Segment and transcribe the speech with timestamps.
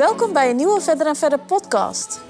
[0.00, 2.20] Welkom bij een nieuwe Verder en Verder podcast.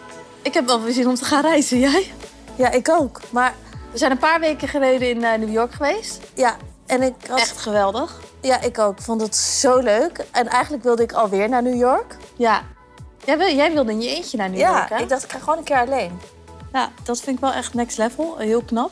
[0.43, 1.79] Ik heb wel weer zin om te gaan reizen.
[1.79, 2.12] Jij?
[2.57, 3.21] Ja, ik ook.
[3.30, 3.54] Maar
[3.93, 6.21] We zijn een paar weken geleden in eh, New York geweest.
[6.35, 6.56] ja,
[6.87, 7.38] en ik had...
[7.38, 8.21] Echt geweldig.
[8.41, 8.98] Ja, ik ook.
[8.98, 10.27] Ik vond het zo leuk.
[10.30, 12.16] En eigenlijk wilde ik alweer naar New York.
[12.37, 12.62] Ja.
[13.25, 14.98] Jij, wil, jij wilde in je eentje naar New ja, York, hè?
[14.98, 16.21] ik dacht ik ga gewoon een keer alleen.
[16.73, 18.37] Ja, dat vind ik wel echt next level.
[18.39, 18.91] Heel knap.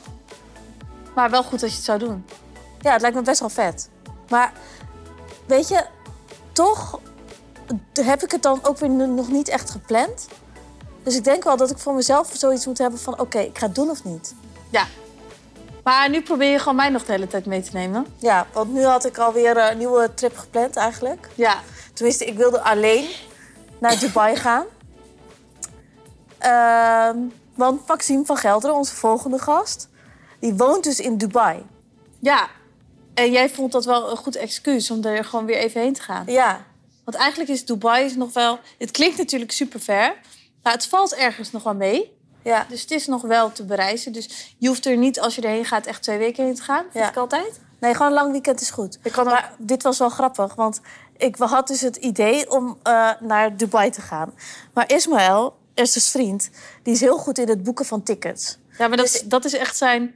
[1.14, 2.26] Maar wel goed dat je het zou doen.
[2.80, 3.88] Ja, het lijkt me best wel vet.
[4.28, 4.52] Maar
[5.46, 5.84] weet je,
[6.52, 7.00] toch
[7.92, 10.28] heb ik het dan ook weer nog niet echt gepland.
[11.02, 13.20] Dus ik denk wel dat ik voor mezelf zoiets moet hebben van...
[13.20, 14.34] oké, ik ga het doen of niet.
[14.70, 14.86] Ja.
[15.84, 18.06] Maar nu probeer je gewoon mij nog de hele tijd mee te nemen.
[18.18, 21.28] Ja, want nu had ik alweer een nieuwe trip gepland eigenlijk.
[21.34, 21.60] Ja.
[21.92, 23.08] Tenminste, ik wilde alleen
[23.78, 24.64] naar Dubai gaan.
[26.38, 27.16] Ehm,
[27.54, 29.88] want Maxime van Gelderen, onze volgende gast...
[30.38, 31.66] die woont dus in Dubai.
[32.18, 32.48] Ja.
[33.14, 36.02] En jij vond dat wel een goed excuus om er gewoon weer even heen te
[36.02, 36.24] gaan.
[36.26, 36.64] Ja,
[37.08, 38.58] Want eigenlijk is Dubai is nog wel...
[38.78, 40.16] Het klinkt natuurlijk super ver.
[40.62, 42.16] Maar het valt ergens nog wel mee.
[42.42, 42.66] ja.
[42.68, 44.12] Dus het is nog wel te bereizen.
[44.12, 46.82] Dus je hoeft er niet, als je erheen gaat, echt twee weken heen te gaan.
[46.82, 47.08] Vind Ja.
[47.10, 47.60] ik altijd.
[47.80, 48.98] Nee, gewoon een lang weekend is goed.
[49.02, 50.80] Je kan ook- Maar dit was wel grappig, want
[51.16, 54.34] ik had dus het idee om eh, naar Dubai te gaan.
[54.74, 56.50] Maar Ismaël, Esther's vriend,
[56.82, 58.58] die is heel goed in het boeken van tickets.
[58.78, 60.14] Ja, maar dat, Dus- is- dat is echt zijn...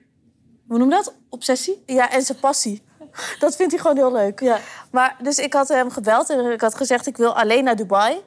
[0.69, 1.15] Hoe noem je dat?
[1.29, 1.83] Obsessie?
[1.87, 2.83] Ja, en zijn passie.
[3.39, 4.41] Dat vindt hij gewoon heel leuk.
[4.41, 4.59] Ja.
[4.91, 8.23] Maar dus ik had hem gebeld en ik had gezegd: ik wil alleen naar Dubai.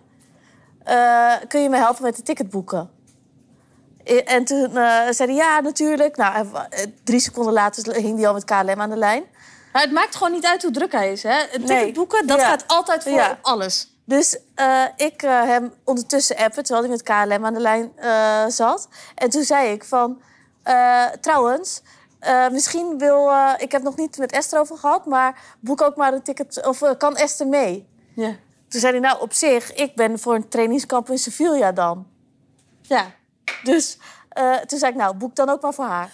[0.84, 2.90] Eh, kun je me helpen met de ticket boeken?
[4.26, 6.18] En toen eh, zei hij ja, natuurlijk.
[6.18, 9.24] Nou, eh, drie seconden later hing hij al met KLM aan de lijn.
[9.74, 11.24] Maar het maakt gewoon niet uit hoe druk hij is.
[11.24, 11.34] Hè?
[11.34, 11.92] Het ticket Nee.
[11.92, 12.48] boeken, dat Ja.
[12.48, 13.32] gaat altijd voor Ja.
[13.32, 13.94] op alles.
[14.06, 14.40] Dus
[14.96, 17.92] ik hem ondertussen appen, terwijl hij met KLM aan de lijn
[18.52, 18.88] zat.
[19.16, 20.22] En toen zei ik van,
[21.22, 21.82] trouwens,
[22.26, 23.30] eh, misschien wil...
[23.30, 26.66] eh, ik heb nog niet met Esther over gehad, maar boek ook maar een ticket...
[26.66, 27.90] Of eh, kan Esther mee?
[28.16, 28.36] Ja.
[28.68, 32.08] Toen zei hij, nou, op zich, ik ben voor een trainingskamp in Sevilla dan.
[32.82, 33.06] ja.
[33.64, 33.98] Dus
[34.66, 36.12] toen zei ik, nou, boek dan ook maar voor haar.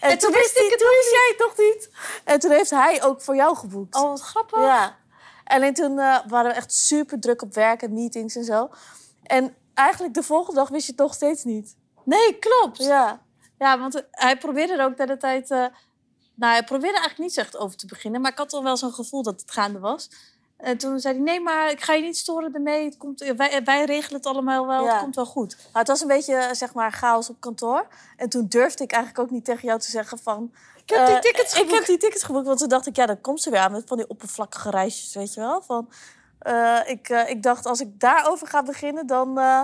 [0.00, 1.90] En, toen wist ik het toen wist jij het nog niet.
[2.24, 3.94] En toen heeft hij ook voor jou geboekt.
[3.94, 4.58] Oh, wat grappig.
[4.58, 4.96] Ja.
[5.44, 5.94] Alleen toen
[6.26, 8.70] waren we echt super druk op werk en meetings en zo.
[9.22, 11.76] En eigenlijk de volgende dag wist je het nog steeds niet.
[12.04, 12.78] Nee, klopt.
[12.78, 13.20] Ja,
[13.62, 13.78] Ja.
[13.78, 15.50] want hij probeerde er ook de hele tijd...
[15.50, 15.66] eh,
[16.34, 18.20] nou, hij probeerde eigenlijk niet echt over te beginnen.
[18.20, 20.10] Maar ik had al wel zo'n gevoel dat het gaande was.
[20.56, 22.84] En toen zei hij, nee, maar ik ga je niet storen ermee.
[22.84, 24.84] Het komt, wij, wij regelen het allemaal wel.
[24.84, 24.92] Ja.
[24.92, 25.56] Het komt wel goed.
[25.56, 27.86] Maar het was een beetje, eh, zeg maar, chaos op kantoor.
[28.16, 30.52] En toen durfde ik eigenlijk ook niet tegen jou te zeggen van...
[30.84, 31.76] Ik heb die eh, tickets Ik geboekt.
[31.76, 33.82] heb die tickets geboekt, want toen dacht ik, ja, dan komt ze weer aan met
[33.86, 35.62] van die oppervlakkige reisjes, weet je wel.
[35.62, 35.90] Van,
[36.38, 39.62] eh, ik, eh, ik dacht, als ik daarover ga beginnen, dan, eh,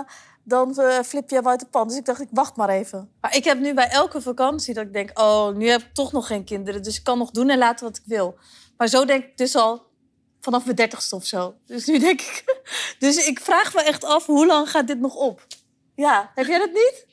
[0.49, 1.87] dan eh, flip je hem uit de pan.
[1.87, 3.11] Dus ik dacht, ik wacht maar even.
[3.21, 5.19] Maar ik heb nu bij elke vakantie dat ik denk...
[5.19, 6.83] oh, nu heb ik toch nog geen kinderen.
[6.83, 8.37] Dus ik kan nog doen en laten wat ik wil.
[8.77, 9.87] Maar zo denk ik dus al
[10.41, 11.55] vanaf mijn dertigste of zo.
[11.65, 12.43] Dus nu denk ik...
[12.99, 15.47] Dus ik vraag me echt af, hoe lang gaat dit nog op?
[15.95, 17.05] Ja, Heb jij dat niet?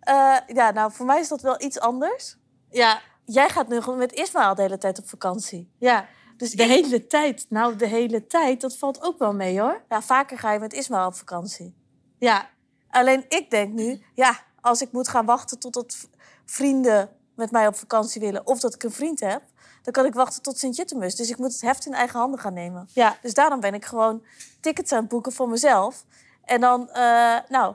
[0.00, 2.36] eh, ja, nou, voor mij is dat wel iets anders.
[2.70, 5.70] Ja, Jij gaat nu gewoon met Ismaël de hele tijd op vakantie.
[5.78, 6.06] ja.
[6.36, 7.46] Dus De ik- hele tijd.
[7.48, 9.84] Nou, de hele tijd, dat valt ook wel mee hoor.
[9.88, 11.74] ja, vaker ga je met Ismaël op vakantie.
[12.18, 12.50] Ja,
[12.96, 16.08] Alleen ik denk nu, ja, als ik moet gaan wachten totdat
[16.44, 18.46] vrienden met mij op vakantie willen...
[18.46, 19.42] of dat ik een vriend heb,
[19.82, 21.14] dan kan ik wachten tot Sint-Jutemus.
[21.14, 22.88] Dus ik moet het heft in eigen handen gaan nemen.
[22.92, 23.16] ja.
[23.22, 24.24] Dus daarom ben ik gewoon
[24.60, 26.04] tickets aan het boeken voor mezelf.
[26.44, 27.74] En dan, eh, nou,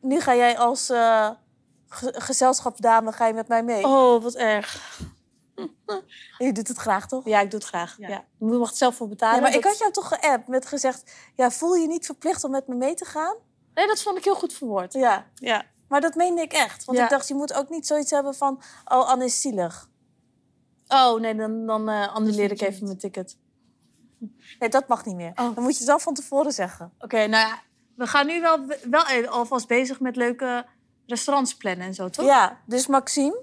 [0.00, 1.30] nu ga jij als eh,
[1.88, 3.84] ge- gezelschapsdame ga je met mij mee.
[3.84, 4.98] Oh, wat erg.
[6.38, 7.24] Je doet het graag, toch?
[7.24, 7.96] Ja, ik doe het graag.
[7.98, 8.08] Ja.
[8.08, 8.24] Ja.
[8.38, 9.34] Je mag het zelf voor betalen.
[9.36, 11.12] Ja, maar ik had jou toch geappt met gezegd...
[11.34, 13.34] ja, voel je niet verplicht om met me mee te gaan?
[13.80, 14.92] Nee, dat vond ik heel goed verwoord.
[14.92, 15.64] Ja, Ja.
[15.88, 16.84] maar dat meende ik echt.
[16.84, 17.04] Want Ja.
[17.04, 18.62] ik dacht, je moet ook niet zoiets hebben van...
[18.84, 19.88] oh, Anne is zielig.
[20.88, 23.36] Oh, nee, dan, dan eh annuleer ik even mijn ticket.
[24.58, 25.30] Nee, dat mag niet meer.
[25.34, 25.54] Oh.
[25.54, 26.92] Dan moet je het wel van tevoren zeggen.
[26.98, 27.58] Oké, nou ja,
[27.96, 28.58] we gaan nu wel,
[28.90, 30.66] wel even alvast bezig met leuke
[31.06, 32.24] restaurants plannen en zo, toch?
[32.24, 33.40] Ja, dus Maxime,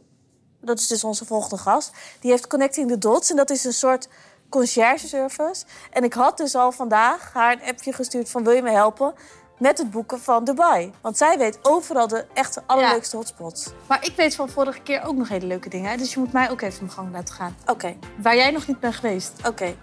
[0.62, 1.92] dat is dus onze volgende gast...
[2.20, 3.30] die heeft Connecting the Dots.
[3.30, 4.10] En dat is een soort
[4.50, 5.66] concierge service.
[5.92, 8.44] En ik had dus al vandaag haar een appje gestuurd van...
[8.44, 9.14] wil je me helpen
[9.58, 10.92] met het boeken van Dubai?
[11.02, 13.68] Want zij weet overal de echt allerleukste hotspots.
[13.88, 15.92] Maar ik weet van vorige keer ook nog hele leuke dingen.
[15.92, 17.56] hè, Dus je moet mij ook even mijn gang laten gaan.
[17.66, 19.32] Oké, Waar jij nog niet bent geweest.
[19.48, 19.76] oké.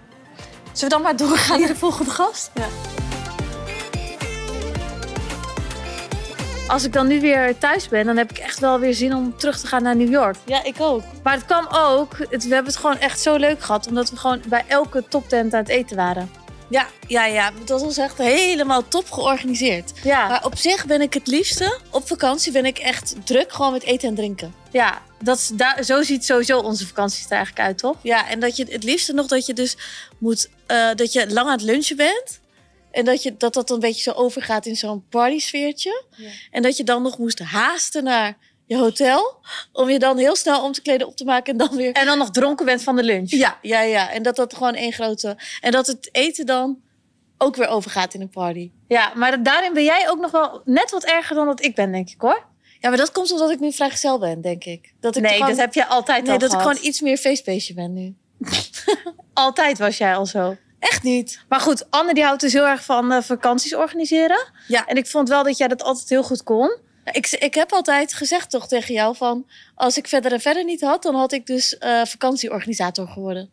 [0.71, 2.51] Zullen we dan maar doorgaan naar de volgende gast?
[2.53, 2.65] Ja.
[6.67, 9.37] Als ik dan nu weer thuis ben, dan heb ik echt wel weer zin om
[9.37, 10.35] terug te gaan naar New York.
[10.45, 11.01] Ja, ik ook.
[11.23, 14.15] Maar het kwam ook, het, we hebben het gewoon echt zo leuk gehad, omdat we
[14.17, 16.29] gewoon bij elke toptent aan het eten waren.
[16.69, 17.51] Ja, ja, ja.
[17.65, 19.91] Dat was echt helemaal top georganiseerd.
[20.03, 23.71] Ja, Maar op zich ben ik het liefste, op vakantie ben ik echt druk gewoon
[23.71, 24.53] met eten en drinken.
[24.71, 27.97] ja dat is, zo ziet sowieso onze vakantie er eigenlijk uit, toch?
[28.01, 29.77] Ja, en dat je het liefste nog dat je dus
[30.17, 32.39] moet, eh, dat je lang aan het lunchen bent.
[32.91, 36.03] En dat, je, dat dat een beetje zo overgaat in zo'n partysfeertje.
[36.15, 36.29] Ja.
[36.51, 39.37] En dat je dan nog moest haasten naar je hotel.
[39.71, 41.91] Om je dan heel snel om te kleden, op te maken en dan weer...
[41.91, 43.29] En dan nog dronken bent van de lunch.
[43.29, 44.11] Ja, ja, ja.
[44.11, 45.37] En dat dat gewoon één grote...
[45.61, 46.79] En dat het eten dan
[47.37, 48.71] ook weer overgaat in een party.
[48.87, 51.91] Ja, maar daarin ben jij ook nog wel net wat erger dan dat ik ben,
[51.91, 52.43] denk ik hoor.
[52.79, 54.93] Ja, maar dat komt omdat ik nu vrijgezel ben, denk ik.
[54.99, 57.17] Dat ik nee, gewoon, dat heb je altijd nee, al dat ik gewoon iets meer
[57.17, 58.15] feestbeestje ben nu.
[59.33, 60.55] Altijd was jij al zo.
[60.79, 61.43] Echt niet.
[61.49, 64.47] Maar goed, Anne die houdt dus heel erg van eh, vakanties organiseren.
[64.67, 64.85] Ja.
[64.85, 66.77] En ik vond wel dat jij dat altijd heel goed kon.
[67.11, 69.47] Ik, ik heb altijd gezegd toch tegen jou van...
[69.75, 71.03] als ik verder en verder niet had...
[71.03, 73.49] dan had ik dus eh, vakantieorganisator geworden.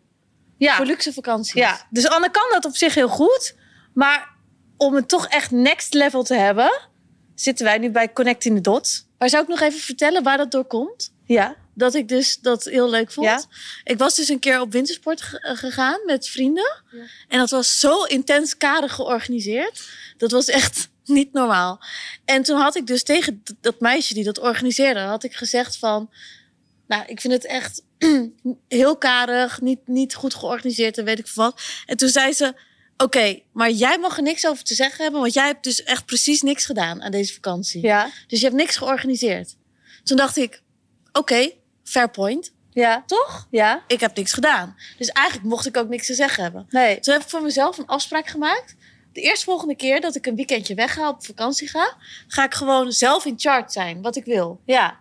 [0.56, 0.76] Ja.
[0.76, 1.52] Voor luxe vakanties.
[1.52, 3.54] ja, dus Anne kan dat op zich heel goed.
[3.94, 4.28] Maar
[4.76, 6.80] om het toch echt next level te hebben...
[7.34, 9.06] zitten wij nu bij Connecting the Dots.
[9.18, 11.12] Maar zou ik nog even vertellen waar dat door komt?
[11.24, 11.56] Ja.
[11.74, 13.26] Dat ik dus dat heel leuk vond.
[13.26, 13.44] Ja.
[13.84, 16.82] Ik was dus een keer op wintersport eh, gegaan met vrienden.
[16.90, 17.02] Ja.
[17.28, 19.88] En dat was zo intens karig georganiseerd.
[20.16, 21.80] Dat was echt niet normaal.
[22.24, 25.00] En toen had ik dus tegen dat meisje die dat organiseerde...
[25.00, 26.10] had ik gezegd van...
[26.86, 27.82] Nou, ik vind het echt
[28.68, 31.62] heel karig, niet, niet goed georganiseerd en weet ik wat.
[31.86, 32.54] En toen zei ze...
[32.96, 35.20] Oké, maar jij mag er niks over te zeggen hebben...
[35.20, 37.82] want jij hebt dus echt precies niks gedaan aan deze vakantie.
[37.82, 38.10] Ja.
[38.26, 39.56] Dus je hebt niks georganiseerd.
[40.04, 40.62] Toen dacht ik,
[41.12, 41.50] oké,
[41.84, 42.52] fair point.
[42.70, 43.02] Ja.
[43.06, 43.46] Toch?
[43.50, 43.84] Ja.
[43.86, 44.76] Ik heb niks gedaan.
[44.98, 46.66] Dus eigenlijk mocht ik ook niks te zeggen hebben.
[46.70, 47.00] Nee.
[47.00, 48.76] Toen heb ik voor mezelf een afspraak gemaakt.
[49.12, 51.96] De eerstvolgende keer dat ik een weekendje wegga, op vakantie ga...
[52.26, 54.60] ga ik gewoon zelf in charge zijn, wat ik wil.
[54.64, 55.00] Ja.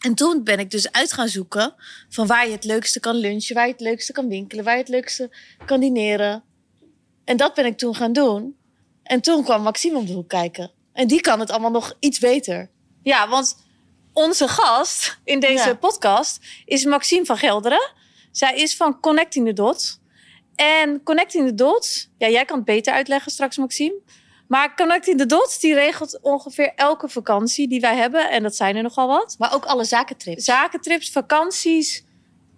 [0.00, 1.74] En toen ben ik dus uit gaan zoeken...
[2.08, 4.64] van waar je het leukste kan lunchen, waar je het leukste kan winkelen...
[4.64, 5.30] waar je het leukste
[5.66, 6.42] kan dineren.
[7.24, 8.56] En dat ben ik toen gaan doen.
[9.02, 10.70] En toen kwam Maxime om de hoek kijken.
[10.92, 12.70] En die kan het allemaal nog iets beter.
[13.02, 13.56] Ja, want
[14.12, 15.74] onze gast in deze Ja.
[15.74, 17.92] podcast is Maxime van Gelderen.
[18.30, 19.99] Zij is van Connecting the Dots.
[20.60, 24.00] En Connecting the Dots, ja, jij kan het beter uitleggen straks, Maxime.
[24.48, 28.30] Maar Connecting the Dots, die regelt ongeveer elke vakantie die wij hebben.
[28.30, 29.36] En dat zijn er nogal wat.
[29.38, 30.44] Maar ook alle zakentrips.
[30.44, 32.04] Zakentrips, vakanties.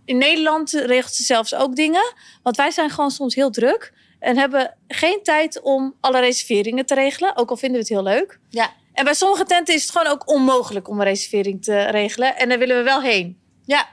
[0.04, 2.14] In Nederland regelt ze zelfs ook dingen.
[2.42, 3.92] Want wij zijn gewoon soms heel druk.
[4.18, 7.36] En hebben geen tijd om alle reserveringen te regelen.
[7.36, 8.38] Ook al vinden we het heel leuk.
[8.48, 8.72] Ja.
[8.92, 12.36] En bij sommige tenten is het gewoon ook onmogelijk om een reservering te regelen.
[12.36, 13.38] En daar willen we wel heen.
[13.64, 13.88] Ja.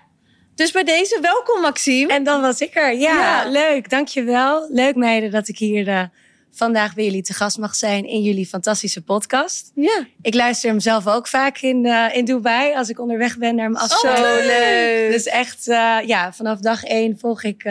[0.59, 2.13] Dus bij deze, welkom Maxime.
[2.13, 2.93] En dan was ik er.
[2.97, 3.49] Ja, Ja.
[3.49, 3.89] leuk.
[3.89, 4.67] Dankjewel.
[4.71, 6.03] Leuk meiden dat ik hier eh,
[6.51, 9.71] vandaag bij jullie te gast mag zijn in jullie fantastische podcast.
[9.75, 10.05] ja.
[10.21, 13.69] Ik luister hem zelf ook vaak in, eh, in Dubai als ik onderweg ben naar
[13.71, 14.17] mijn afspraak.
[14.17, 15.11] Zo leuk.
[15.11, 17.69] Dus echt, eh, ja, vanaf dag één volg ik,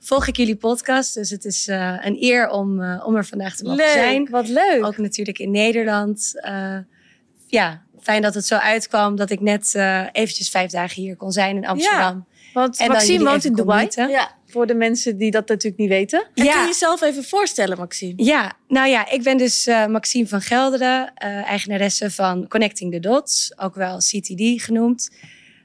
[0.00, 1.14] volg ik jullie podcast.
[1.14, 1.66] Dus het is
[2.00, 3.92] een eer om, om er vandaag te mogen leuk.
[3.92, 4.28] zijn.
[4.30, 4.84] Wat leuk.
[4.84, 6.32] Ook natuurlijk in Nederland.
[7.46, 11.32] Ja, fijn dat het zo uitkwam dat ik net eh, eventjes vijf dagen hier kon
[11.32, 12.26] zijn in Amsterdam.
[12.52, 13.88] Want En Maxime woont in Dubai.
[13.94, 14.34] Ja.
[14.46, 16.26] Voor de mensen die dat natuurlijk niet weten.
[16.34, 16.52] En Ja.
[16.52, 18.12] kun je jezelf even voorstellen, Maxime?
[18.16, 23.00] Ja, nou ja, ik ben dus eh, Maxime van Gelderen, eh, eigenaresse van Connecting the
[23.00, 25.10] Dots, ook wel CTD genoemd,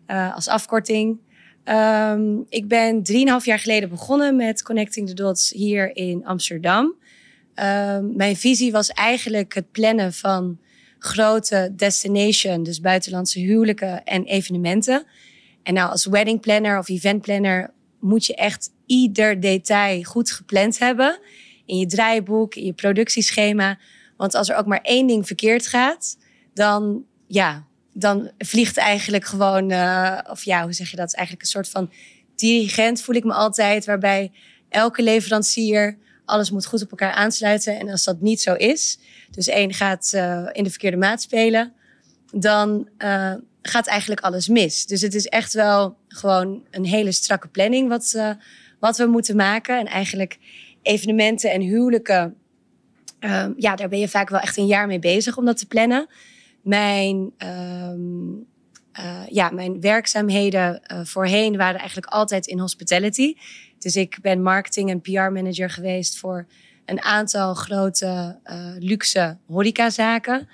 [0.05, 1.19] eh, als afkorting.
[1.63, 6.95] Ehm, ik ben drieënhalf jaar geleden begonnen met Connecting the Dots hier in Amsterdam.
[7.53, 10.57] Ehm, mijn visie was eigenlijk het plannen van
[10.99, 15.05] grote destination, dus buitenlandse huwelijken en evenementen.
[15.63, 20.79] En nou, als wedding planner of event planner moet je echt ieder detail goed gepland
[20.79, 21.19] hebben.
[21.65, 23.79] In je draaiboek, in je productieschema.
[24.17, 26.17] Want als er ook maar één ding verkeerd gaat,
[26.53, 31.13] dan, ja, dan vliegt eigenlijk gewoon, eh, of ja, hoe zeg je dat?
[31.13, 31.91] Eigenlijk een soort van
[32.35, 34.31] dirigent voel ik me altijd, waarbij
[34.69, 37.79] elke leverancier alles moet goed op elkaar aansluiten.
[37.79, 38.99] En als dat niet zo is,
[39.31, 41.73] dus één gaat eh, in de verkeerde maat spelen,
[42.31, 44.85] dan eh, gaat eigenlijk alles mis.
[44.85, 48.29] Dus het is echt wel gewoon een hele strakke planning wat, eh,
[48.79, 49.79] wat we moeten maken.
[49.79, 50.37] En eigenlijk
[50.81, 52.35] evenementen en huwelijken,
[53.19, 55.67] ehm, ja, daar ben je vaak wel echt een jaar mee bezig om dat te
[55.67, 56.07] plannen.
[56.61, 57.99] Mijn, ehm,
[58.91, 63.35] eh, ja, mijn werkzaamheden voorheen waren eigenlijk altijd in hospitality.
[63.79, 66.45] Dus ik ben marketing en PR-manager geweest voor
[66.87, 70.49] een aantal grote eh, luxe horecazaken.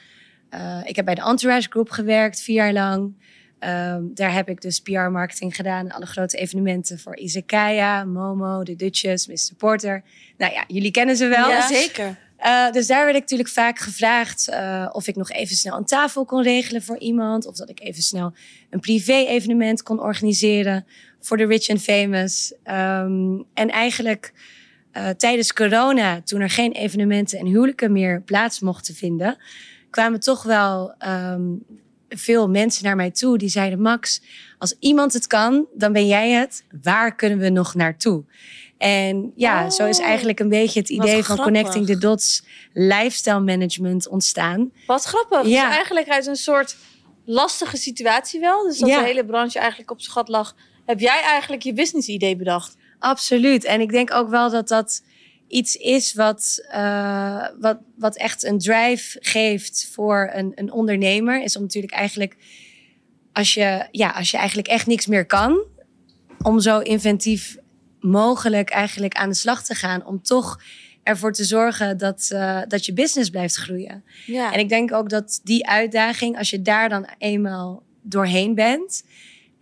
[0.50, 3.14] Eh, ik heb bij de Entourage Group gewerkt, vier jaar lang.
[3.60, 5.92] Ehm, daar heb ik dus PR-marketing gedaan.
[5.92, 9.56] Alle grote evenementen voor Izakaya, Momo, The Duchess, Mr.
[9.58, 10.04] Porter.
[10.38, 11.50] Nou ja, jullie kennen ze wel.
[11.50, 12.18] Ja, zeker.
[12.38, 14.50] Eh, dus daar werd ik natuurlijk vaak gevraagd
[14.92, 17.46] of ik nog even snel een tafel kon regelen voor iemand.
[17.46, 18.34] Of dat ik even snel
[18.70, 20.86] een privé-evenement kon organiseren
[21.24, 22.54] voor de rich and famous.
[22.64, 24.34] Ehm, en eigenlijk
[24.92, 29.38] eh, tijdens corona, toen er geen evenementen en huwelijken meer plaats mochten vinden,
[29.90, 31.42] kwamen toch wel ehm,
[32.10, 34.22] veel mensen naar mij toe die zeiden: Max,
[34.58, 36.64] als iemand het kan, dan ben jij het.
[36.82, 38.24] Waar kunnen we nog naartoe?
[38.78, 41.44] En ja, zo is Oh, eigenlijk een beetje het idee van grappig.
[41.46, 44.72] Connecting the Dots lifestyle management ontstaan.
[44.88, 45.48] Wat grappig.
[45.48, 45.66] Ja.
[45.66, 46.76] Dus eigenlijk uit een soort
[47.26, 48.64] lastige situatie wel.
[48.64, 49.00] Dus dat Ja.
[49.00, 50.56] de hele branche eigenlijk op zijn gat lag.
[50.86, 52.78] Heb jij eigenlijk je business idee bedacht?
[53.00, 53.64] Absoluut.
[53.64, 55.04] En ik denk ook wel dat dat
[55.48, 61.44] iets is wat, eh, wat, wat echt een drive geeft voor een, een ondernemer.
[61.44, 62.36] Is om natuurlijk eigenlijk,
[63.34, 65.64] als je, ja, als je eigenlijk echt niks meer kan,
[66.42, 67.58] om zo inventief
[68.00, 70.06] mogelijk eigenlijk aan de slag te gaan.
[70.06, 70.62] Om toch
[71.04, 74.04] ervoor te zorgen dat, eh, dat je business blijft groeien.
[74.26, 74.54] Ja.
[74.54, 79.04] En ik denk ook dat die uitdaging, als je daar dan eenmaal doorheen bent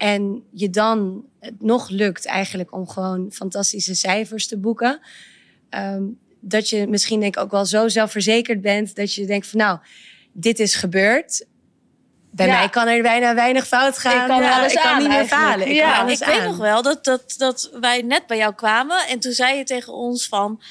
[0.01, 4.99] en je dan het nog lukt eigenlijk om gewoon fantastische cijfers te boeken,
[5.69, 6.03] ehm,
[6.39, 9.79] dat je misschien denk ik ook wel zo zelfverzekerd bent dat je denkt van nou,
[10.31, 11.45] dit is gebeurd.
[12.31, 12.57] Bij Ja.
[12.57, 14.21] mij kan er bijna weinig fout gaan.
[14.21, 15.67] Ik kan Ja, alles ik kan aan niet meer falen.
[15.67, 16.45] Ik Ja, kan alles ik weet aan.
[16.45, 19.07] nog wel dat, dat, dat wij net bij jou kwamen.
[19.07, 20.61] En toen zei je tegen ons van...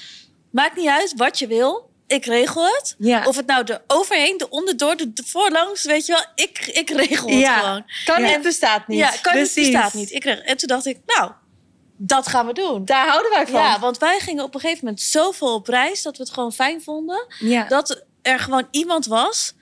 [0.50, 1.89] Maakt niet uit wat je wil.
[2.10, 2.94] Ik regel het.
[2.98, 3.24] Ja.
[3.26, 6.24] Of het nou er overheen, de onderdoor, de, de voorlangs, weet je wel.
[6.34, 7.58] Ik, ik regel het Ja.
[7.58, 7.84] gewoon.
[8.04, 8.98] Kan niet, bestaat niet.
[8.98, 9.70] Ja, kan het Precies.
[9.70, 10.12] bestaat niet.
[10.12, 10.42] Ik regel.
[10.42, 11.30] En toen dacht ik, nou,
[11.96, 12.84] dat gaan we doen.
[12.84, 13.60] Daar houden wij van.
[13.60, 16.02] Ja, want wij gingen op een gegeven moment zoveel op reis...
[16.02, 17.26] dat we het gewoon fijn vonden.
[17.38, 17.64] ja.
[17.64, 19.54] Dat er gewoon iemand was...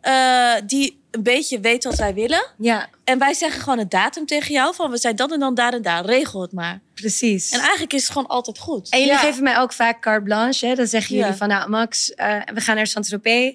[0.00, 2.46] eh, die een beetje weet wat wij willen.
[2.58, 5.54] ja, En wij zeggen gewoon een datum tegen jou van we zijn dan en dan
[5.54, 6.04] daar en daar.
[6.04, 6.80] Regel het maar.
[6.94, 7.50] precies.
[7.50, 8.90] En eigenlijk is het gewoon altijd goed.
[8.90, 9.18] En jullie Ja.
[9.20, 10.66] geven mij ook vaak carte blanche.
[10.66, 10.74] Hè?
[10.74, 11.20] Dan zeggen Ja.
[11.22, 13.54] jullie van, nou Max, eh, we gaan naar Saint-Tropez.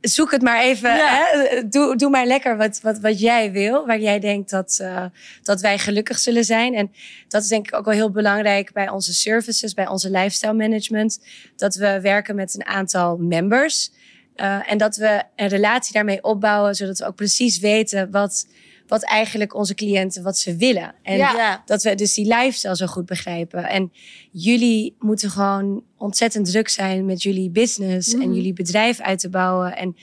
[0.00, 0.96] Zoek het maar even.
[0.96, 1.26] Ja.
[1.30, 1.68] Hè?
[1.68, 3.86] Doe, doe maar lekker wat, wat, wat jij wil.
[3.86, 5.04] Waar jij denkt dat, eh,
[5.42, 6.74] dat wij gelukkig zullen zijn.
[6.74, 6.92] En
[7.28, 11.20] dat is denk ik ook wel heel belangrijk bij onze services, bij onze lifestyle management.
[11.56, 13.90] Dat we werken met een aantal members.
[14.38, 18.46] Eh, en dat we een relatie daarmee opbouwen, zodat we ook precies weten wat,
[18.86, 20.94] wat eigenlijk onze cliënten wat ze willen.
[21.02, 21.62] En Ja.
[21.66, 23.68] dat we dus die lifestyle zo goed begrijpen.
[23.68, 23.92] En
[24.32, 28.32] jullie moeten gewoon ontzettend druk zijn met jullie business en Mhm.
[28.32, 29.76] jullie bedrijf uit te bouwen.
[29.76, 29.96] En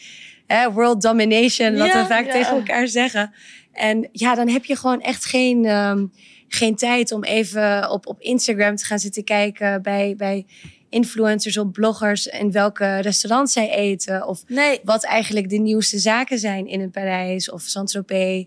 [0.47, 2.31] hè, world domination, wat Ja, we vaak ja.
[2.31, 3.33] tegen elkaar zeggen.
[3.71, 6.05] En ja, dan heb je gewoon echt geen, ehm,
[6.47, 10.45] geen tijd om even op, op Instagram te gaan zitten kijken bij, bij
[10.95, 14.27] influencers of bloggers in welke restaurants zij eten.
[14.27, 14.79] Of Nee.
[14.83, 18.45] wat eigenlijk de nieuwste zaken zijn in Parijs of Saint-Tropez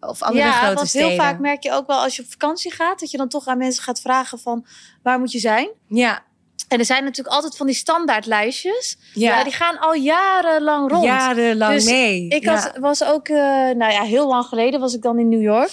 [0.00, 1.08] of andere ja, grote want steden.
[1.08, 3.00] heel vaak merk je ook wel als je op vakantie gaat...
[3.00, 4.66] dat je dan toch aan mensen gaat vragen van
[5.02, 5.68] waar moet je zijn?
[5.88, 6.22] Ja,
[6.68, 8.96] En er zijn natuurlijk altijd van die standaardlijstjes.
[9.14, 9.36] ja.
[9.38, 11.04] Ja, die gaan al jarenlang rond.
[11.04, 12.28] jarenlang Dus mee.
[12.28, 12.54] Ik ja.
[12.54, 13.36] had, was ook, eh,
[13.76, 15.70] nou ja, heel lang geleden was ik dan in New York.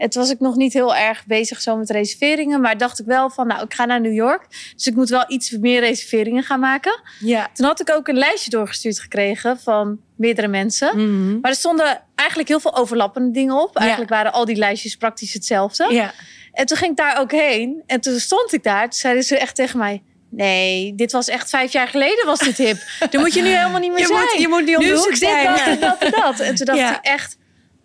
[0.00, 2.60] Het was ik nog niet heel erg bezig zo met reserveringen.
[2.60, 4.46] Maar dacht ik wel van, nou, ik ga naar New York.
[4.74, 7.00] Dus ik moet wel iets meer reserveringen gaan maken.
[7.18, 7.48] ja.
[7.54, 10.96] Toen had ik ook een lijstje doorgestuurd gekregen van meerdere mensen.
[10.96, 11.40] Mhm.
[11.40, 13.70] Maar er stonden eigenlijk heel veel overlappende dingen op.
[13.74, 13.80] Ja.
[13.80, 15.86] Eigenlijk waren al die lijstjes praktisch hetzelfde.
[15.94, 16.12] ja.
[16.52, 17.82] En toen ging ik daar ook heen.
[17.86, 18.82] En toen stond ik daar.
[18.82, 20.02] Toen zeiden ze echt tegen mij...
[20.30, 22.76] Nee, dit was echt vijf jaar geleden was dit hip.
[23.10, 24.18] Daar moet je nu helemaal niet meer Je zijn.
[24.20, 25.44] moet, je moet niet om nu de is hoek het dit, zijn.
[25.46, 26.40] dat en dat en dat.
[26.40, 26.96] En toen dacht Ja.
[26.98, 27.36] ik echt...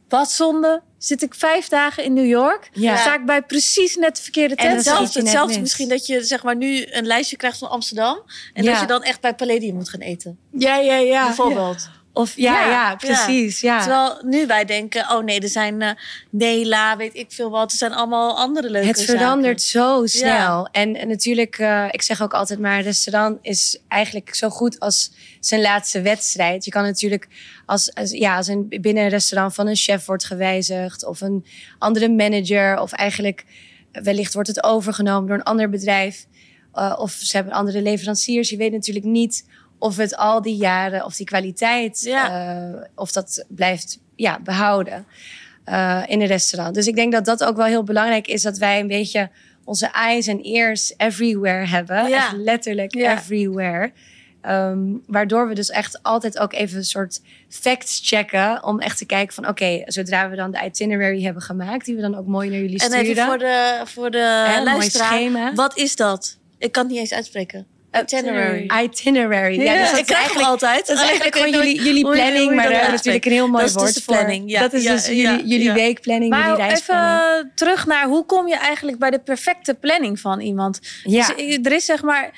[0.09, 0.81] Wat zonde.
[0.97, 2.69] Zit ik vijf dagen in New York.
[2.73, 2.97] Ja.
[2.97, 4.67] Sta ik bij precies net de verkeerde tent.
[4.69, 5.61] schiet Hetzelfde, hetzelfde mis.
[5.61, 8.21] misschien dat je zeg maar, nu een lijstje krijgt van Amsterdam.
[8.53, 8.71] En Ja.
[8.71, 10.37] dat je dan echt bij Palladium moet gaan eten.
[10.51, 11.25] Ja, ja, ja.
[11.25, 11.89] Bijvoorbeeld.
[12.17, 13.59] Of ja, Ja, precies.
[13.61, 13.79] Ja.
[13.79, 15.91] Terwijl nu wij denken, oh nee, er zijn eh
[16.29, 17.71] Nela, weet ik veel wat.
[17.71, 20.09] Er zijn allemaal andere leuke Het verandert zaken.
[20.09, 20.67] zo snel.
[20.71, 24.79] En, en natuurlijk, eh, ik zeg ook altijd maar, een restaurant is eigenlijk zo goed
[24.79, 26.65] als zijn laatste wedstrijd.
[26.65, 27.27] Je kan natuurlijk,
[27.65, 31.05] als, als, ja, als een, binnen een restaurant van een chef wordt gewijzigd...
[31.05, 31.45] of een
[31.79, 33.45] andere manager, of eigenlijk
[33.91, 36.25] wellicht wordt het overgenomen door een ander bedrijf...
[36.73, 38.49] eh, of ze hebben andere leveranciers.
[38.49, 39.45] Je weet natuurlijk niet
[39.85, 42.05] of het al die jaren, of die kwaliteit...
[42.05, 45.05] eh, of dat blijft ja, behouden
[45.63, 46.75] eh, in een restaurant.
[46.75, 48.41] Dus ik denk dat dat ook wel heel belangrijk is...
[48.41, 49.29] dat wij een beetje
[49.63, 52.07] onze eyes en ears everywhere hebben.
[52.07, 52.17] Ja.
[52.17, 53.17] Echt letterlijk Ja.
[53.17, 53.91] everywhere.
[54.41, 58.63] Ehm, waardoor we dus echt altijd ook even een soort facts checken...
[58.63, 61.85] om echt te kijken van oké, zodra we dan de itinerary hebben gemaakt...
[61.85, 63.05] die we dan ook mooi naar jullie En sturen...
[63.05, 65.53] even voor de, voor de luisteraar.
[65.55, 66.37] Wat is dat?
[66.57, 67.74] Ik kan het niet eens uitspreken.
[68.01, 68.69] Itinerary.
[68.83, 69.61] Itinerary.
[69.61, 70.87] Ja, dus dat ik is eigenlijk, altijd.
[70.87, 73.63] dat is eigenlijk gewoon jullie, jullie planning, maar dat daar hebben natuurlijk een heel mooi
[73.65, 74.59] Dat dus woord voor.
[74.59, 77.21] dat is dus ja, jullie, jullie weekplanning, jullie Maar reisplanning.
[77.39, 80.79] even terug naar hoe kom je eigenlijk bij de perfecte planning van iemand?
[81.03, 81.27] Ja.
[81.35, 82.31] Dus er is zeg maar,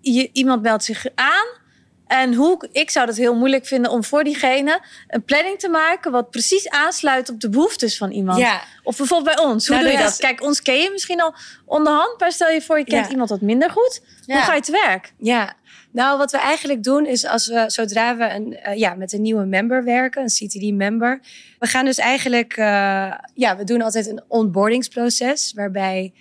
[0.00, 1.58] je, iemand meldt zich aan.
[2.06, 6.12] En hoe, ik zou het heel moeilijk vinden om voor diegene een planning te maken...
[6.12, 8.38] wat precies aansluit op de behoeftes van iemand.
[8.38, 9.66] Ja, Of bijvoorbeeld bij ons.
[9.66, 10.20] Hoe Nou, doe je dat dat?
[10.20, 11.34] is- Kijk, ons ken je misschien al
[11.66, 12.20] onderhand.
[12.20, 13.10] Maar stel je voor, je kent Ja.
[13.10, 14.00] iemand wat minder goed.
[14.36, 15.12] Hoe ga je te werk?
[15.18, 15.56] Ja,
[15.92, 19.22] nou wat we eigenlijk doen is als we zodra we een, eh, ja, met een
[19.22, 21.20] nieuwe member werken, een CTD-member,
[21.58, 26.12] we gaan dus eigenlijk, eh, ja, we doen altijd een onboardingsproces waarbij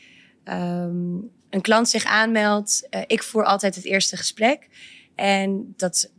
[0.44, 1.18] ehm,
[1.50, 4.68] een klant zich aanmeldt, uh, ik voer altijd het eerste gesprek.
[5.16, 6.12] En dat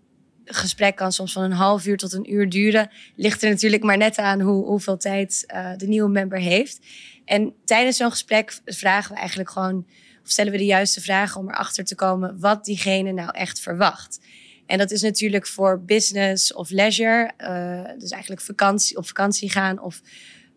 [0.45, 2.91] gesprek kan soms van een half uur tot een uur duren.
[3.17, 6.79] Ligt er natuurlijk maar net aan hoe, hoeveel tijd uh, de nieuwe member heeft.
[7.25, 9.87] En tijdens zo'n gesprek vragen we eigenlijk gewoon,
[10.31, 14.21] stellen we de juiste vragen om erachter te komen wat diegene nou echt verwacht.
[14.67, 19.81] En dat is natuurlijk voor business of leisure, uh, dus eigenlijk vakantie, op vakantie gaan
[19.81, 20.01] of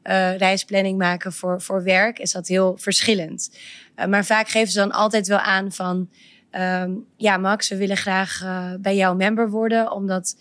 [0.04, 3.58] uh, reisplanning maken voor, voor werk, is dat heel verschillend.
[3.96, 6.10] Uh, maar vaak geven ze dan altijd wel aan van,
[6.52, 8.42] um, ja Max, we willen graag
[8.80, 10.38] bij jou member worden, omdat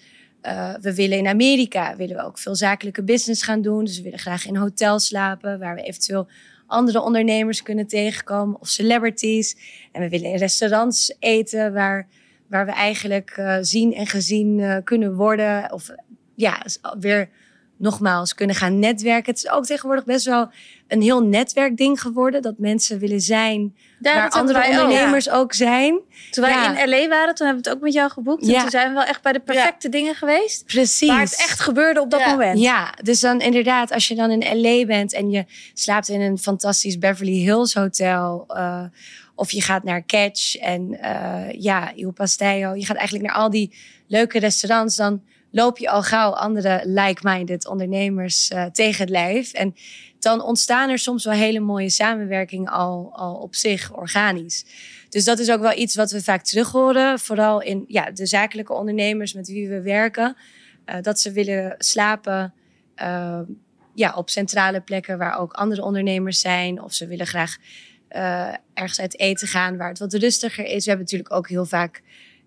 [0.80, 3.84] we willen in Amerika, willen we ook veel zakelijke business gaan doen.
[3.84, 6.28] Dus we willen graag in hotels slapen, waar we eventueel
[6.72, 9.56] andere ondernemers kunnen tegenkomen of celebrities.
[9.92, 12.08] En we willen in restaurants eten waar
[12.52, 15.72] waar we eigenlijk uh, zien en gezien uh, kunnen worden.
[15.72, 15.90] Of
[16.34, 16.62] ja,
[16.98, 17.28] weer
[17.82, 19.32] nogmaals kunnen gaan netwerken.
[19.32, 20.50] Het is ook tegenwoordig best wel
[20.88, 22.42] een heel netwerkding geworden.
[22.42, 25.40] Dat mensen willen zijn ja, waar andere ondernemers ook, ja.
[25.40, 26.00] ook, zijn.
[26.30, 28.46] Toen wij in LA waren, toen hebben we het ook met jou geboekt.
[28.46, 30.64] En toen zijn we wel echt bij de perfecte dingen geweest.
[30.66, 31.08] Precies.
[31.08, 32.58] Waar het echt gebeurde op dat moment.
[32.58, 36.38] Ja, dus dan inderdaad, als je dan in LA bent en je slaapt in een
[36.38, 38.44] fantastisch Beverly Hills hotel...
[38.48, 38.82] Uh,
[39.34, 42.74] of je gaat naar Catch en uh, ja, Il Pastello.
[42.74, 43.74] Je gaat eigenlijk naar al die
[44.06, 44.96] leuke restaurants.
[44.96, 45.22] Dan
[45.52, 49.52] loop je al gauw andere like-minded ondernemers uh, tegen het lijf.
[49.52, 49.74] En
[50.18, 54.64] dan ontstaan er soms wel hele mooie samenwerkingen al, al op zich, organisch.
[55.08, 57.18] Dus dat is ook wel iets wat we vaak terug horen.
[57.18, 60.36] Vooral in ja, de zakelijke ondernemers met wie we werken.
[60.86, 62.54] Uh, dat ze willen slapen
[63.02, 63.40] uh,
[63.94, 66.82] ja, op centrale plekken waar ook andere ondernemers zijn.
[66.82, 67.56] Of ze willen graag
[68.10, 70.84] uh, ergens uit eten gaan waar het wat rustiger is.
[70.84, 72.02] We hebben natuurlijk ook heel vaak.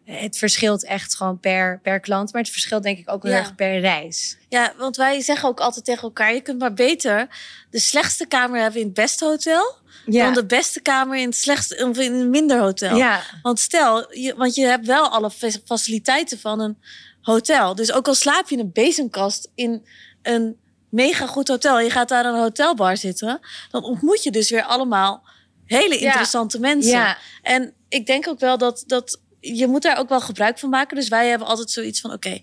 [0.06, 3.38] Het verschilt echt gewoon per, per klant, maar het verschilt denk ik ook heel ja.
[3.38, 4.38] erg per reis.
[4.50, 7.28] Ja, want wij zeggen ook altijd tegen elkaar: je kunt maar beter
[7.70, 9.76] de slechtste kamer hebben in het beste hotel.
[10.06, 10.24] Ja.
[10.24, 12.98] Dan de beste kamer in het slechtste of in een minder hotel.
[12.98, 13.22] Ja.
[13.42, 15.32] Want stel, je, want je hebt wel alle
[15.66, 16.78] faciliteiten van een
[17.22, 17.76] hotel.
[17.76, 19.86] Dus ook al slaap je in een bezemkast in
[20.22, 20.58] een
[20.90, 23.40] mega goed hotel, je gaat daar een hotelbar zitten,
[23.72, 25.24] dan ontmoet je dus weer allemaal
[25.66, 26.92] hele interessante mensen.
[26.92, 27.18] Ja.
[27.42, 29.22] En ik denk ook wel dat, dat
[29.54, 30.96] je moet daar ook wel gebruik van maken.
[30.96, 32.40] Dus wij hebben altijd zoiets van, oké,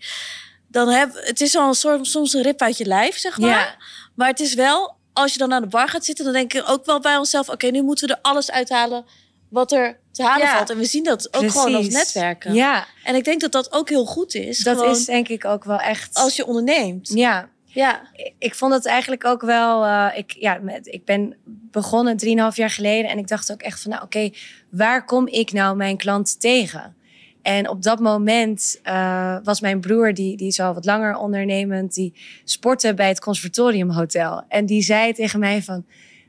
[0.68, 3.50] dan heb het is al een soort, soms een rip uit je lijf, zeg maar.
[3.50, 3.76] Ja.
[4.14, 6.68] Maar het is wel, als je dan aan de bar gaat zitten, dan denk ik
[6.68, 9.04] ook wel bij onszelf, oké, nu moeten we er alles uithalen
[9.48, 10.56] wat er te halen Ja.
[10.56, 10.70] valt.
[10.70, 11.60] En we zien dat ook Precies.
[11.60, 12.54] gewoon als netwerken.
[12.54, 14.58] Ja, En ik denk dat dat ook heel goed is.
[14.58, 16.14] dat gewoon is denk ik ook wel echt.
[16.14, 17.08] als je onderneemt.
[17.14, 18.02] Ja, Ja.
[18.38, 19.84] ik vond het eigenlijk ook wel.
[19.84, 23.82] eh, ik, ja, met, ik ben begonnen 3,5 jaar geleden en ik dacht ook echt
[23.82, 24.30] van, nou oké,
[24.70, 26.94] waar kom ik nou mijn klant tegen?
[27.42, 31.94] En op dat moment eh, was mijn broer, die, die is al wat langer ondernemend,
[31.94, 34.42] die sportte bij het Conservatorium Hotel.
[34.48, 35.84] En die zei tegen mij van,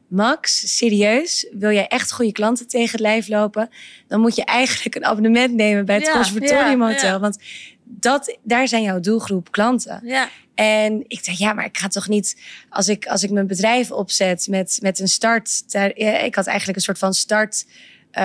[0.08, 3.70] Max, serieus, wil jij echt goede klanten tegen het lijf lopen?
[4.08, 7.10] Dan moet je eigenlijk een abonnement nemen bij het Ja, Conservatorium ja, Hotel.
[7.10, 7.20] ja.
[7.20, 7.38] Want
[7.84, 10.02] dat, daar zijn jouw doelgroep klanten.
[10.04, 10.30] Ja.
[10.56, 12.42] En ik dacht, ja, maar ik ga toch niet...
[12.70, 15.72] Als ik, als ik mijn bedrijf opzet met, met een start...
[15.72, 17.66] daar- Ik had eigenlijk een soort van start...
[18.12, 18.24] eh,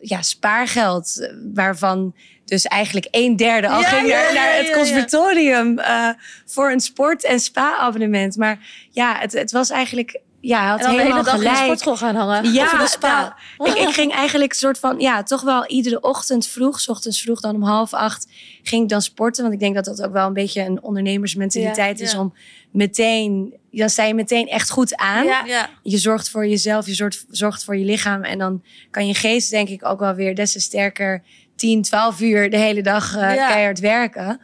[0.00, 4.70] ja, spaargeld, waarvan dus eigenlijk een derde al Ja, ging ja, naar, ja, naar het
[4.72, 6.08] conservatorium eh,
[6.46, 8.36] voor een sport- en spa-abonnement.
[8.36, 8.58] Maar
[8.90, 11.40] ja, het, het was eigenlijk, ja, hij had En dan de hele helemaal dag in
[11.40, 11.64] de gelijk.
[11.64, 12.52] sportschool gaan hangen.
[12.52, 13.36] Ja, of in de spa.
[13.58, 16.88] nou, ik, ik ging eigenlijk een soort van, ja, toch wel iedere ochtend vroeg, 's
[16.88, 18.26] ochtends vroeg dan om half acht,
[18.62, 19.42] ging ik dan sporten.
[19.42, 22.18] Want ik denk dat dat ook wel een beetje een ondernemersmentaliteit Ja, is ja.
[22.20, 22.34] om
[22.72, 25.24] meteen, dan sta je meteen echt goed aan.
[25.24, 25.44] Ja.
[25.46, 25.68] ja.
[25.82, 28.22] Je zorgt voor jezelf, je zorgt, zorgt voor je lichaam.
[28.24, 31.22] En dan kan je geest denk ik ook wel weer des te sterker
[31.56, 33.48] 10, 12 uur de hele dag eh, Ja.
[33.48, 34.40] keihard werken.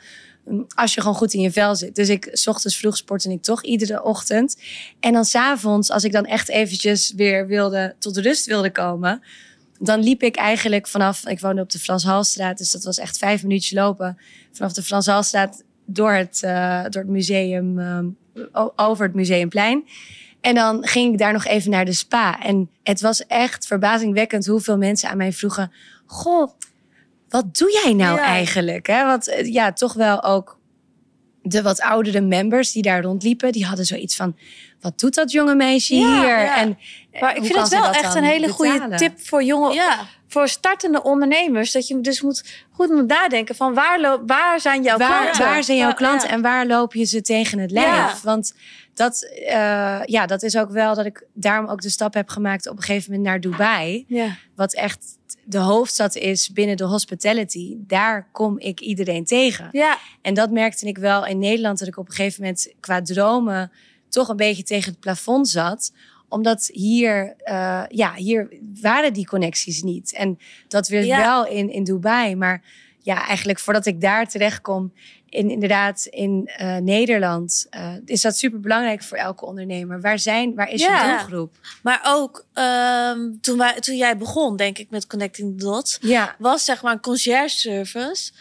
[0.75, 1.95] Als je gewoon goed in je vel zit.
[1.95, 4.57] Dus ik, s ochtends vroeg sportte ik toch iedere ochtend.
[5.01, 9.23] En dan s'avonds, als ik dan echt eventjes weer wilde, tot rust wilde komen.
[9.79, 12.59] Dan liep ik eigenlijk vanaf, ik woonde op de Frans Halstraat.
[12.59, 14.19] Dus dat was echt vijf minuutjes lopen.
[14.53, 17.79] Vanaf de Frans Halstraat door het, eh, door het museum,
[18.53, 19.85] o- over het museumplein.
[20.41, 22.43] En dan ging ik daar nog even naar de spa.
[22.43, 25.73] En het was echt verbazingwekkend hoeveel mensen aan mij vroegen:
[26.07, 26.51] Goh,
[27.29, 28.25] wat doe jij nou Ja.
[28.25, 28.87] eigenlijk?
[28.87, 29.05] Hè?
[29.05, 30.59] Want eh, ja, toch wel ook
[31.43, 34.37] de wat oudere members die daar rondliepen, die hadden zoiets van:
[34.81, 36.29] wat doet dat jonge meisje Ja, hier?
[36.29, 36.57] ja.
[36.57, 36.79] En
[37.11, 40.07] eh, Maar ik vind het wel dat echt een hele goede tip voor jonge, Ja.
[40.37, 41.73] Voor startende ondernemers.
[41.73, 45.45] Dat je dus moet goed moet nadenken van waar, lo- waar zijn jouw waar, klanten?
[45.45, 46.35] waar zijn jouw klanten ja.
[46.35, 47.87] en waar loop je ze tegen het lijf?
[47.87, 48.15] Ja.
[48.23, 48.55] Want
[48.95, 52.69] dat, eh, ja, dat is ook wel dat ik daarom ook de stap heb gemaakt
[52.69, 54.05] op een gegeven moment naar Dubai.
[54.09, 54.37] Ja.
[54.55, 57.75] Wat echt de hoofdstad is binnen de hospitality.
[57.79, 59.69] Daar kom ik iedereen tegen.
[59.73, 59.99] Ja.
[60.23, 63.73] En dat merkte ik wel in Nederland, dat ik op een gegeven moment qua dromen
[64.09, 65.93] toch een beetje tegen het plafond zat
[66.29, 68.49] Omdat hier, eh, ja, hier
[68.81, 70.13] waren die connecties niet.
[70.13, 71.17] En dat weer Ja.
[71.19, 72.37] wel in, in Dubai.
[72.37, 72.63] Maar
[73.03, 74.93] ja, eigenlijk voordat ik daar terecht kom,
[75.29, 80.01] in, inderdaad in eh, Nederland, eh, is dat super belangrijk voor elke ondernemer.
[80.01, 81.05] Waar, zijn, waar is Ja.
[81.05, 81.55] je doelgroep?
[81.83, 86.35] Maar ook ehm, toen, wij, toen jij begon, denk ik, met Connecting the Dots, Ja,
[86.39, 88.33] was zeg maar een concierge service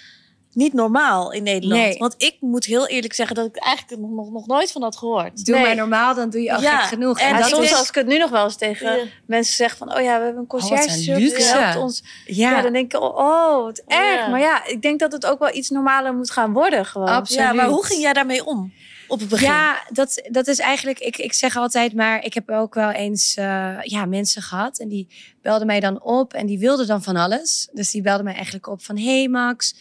[0.56, 1.82] niet normaal in Nederland.
[1.82, 1.98] Nee.
[1.98, 4.96] Want ik moet heel eerlijk zeggen dat ik eigenlijk nog, nog, nog nooit van had
[4.98, 5.46] gehoord.
[5.46, 5.64] doe Nee.
[5.66, 7.20] maar normaal, dan doe je al Ja, gek genoeg.
[7.20, 9.04] en En dat soms is- als ik het nu nog wel eens tegen Ja.
[9.28, 9.96] mensen zeg van...
[9.96, 12.04] oh ja, we hebben een conciërge service, die helpt ons.
[12.26, 12.62] Ja.
[12.62, 14.20] dan denk ik, oh, oh wat erg.
[14.20, 14.28] Ja.
[14.28, 17.08] Maar ja, ik denk dat het ook wel iets normaler moet gaan worden gewoon.
[17.08, 17.42] Absoluut.
[17.44, 18.74] Ja, maar hoe ging jij daarmee om
[19.08, 19.48] op het begin?
[19.48, 23.36] Ja, dat, dat is eigenlijk, ik, ik zeg altijd maar, ik heb ook wel eens
[23.36, 25.08] eh, ja, mensen gehad en die
[25.42, 27.68] belden mij dan op en die wilden dan van alles.
[27.72, 29.76] Dus die belden mij eigenlijk op van, hey Max,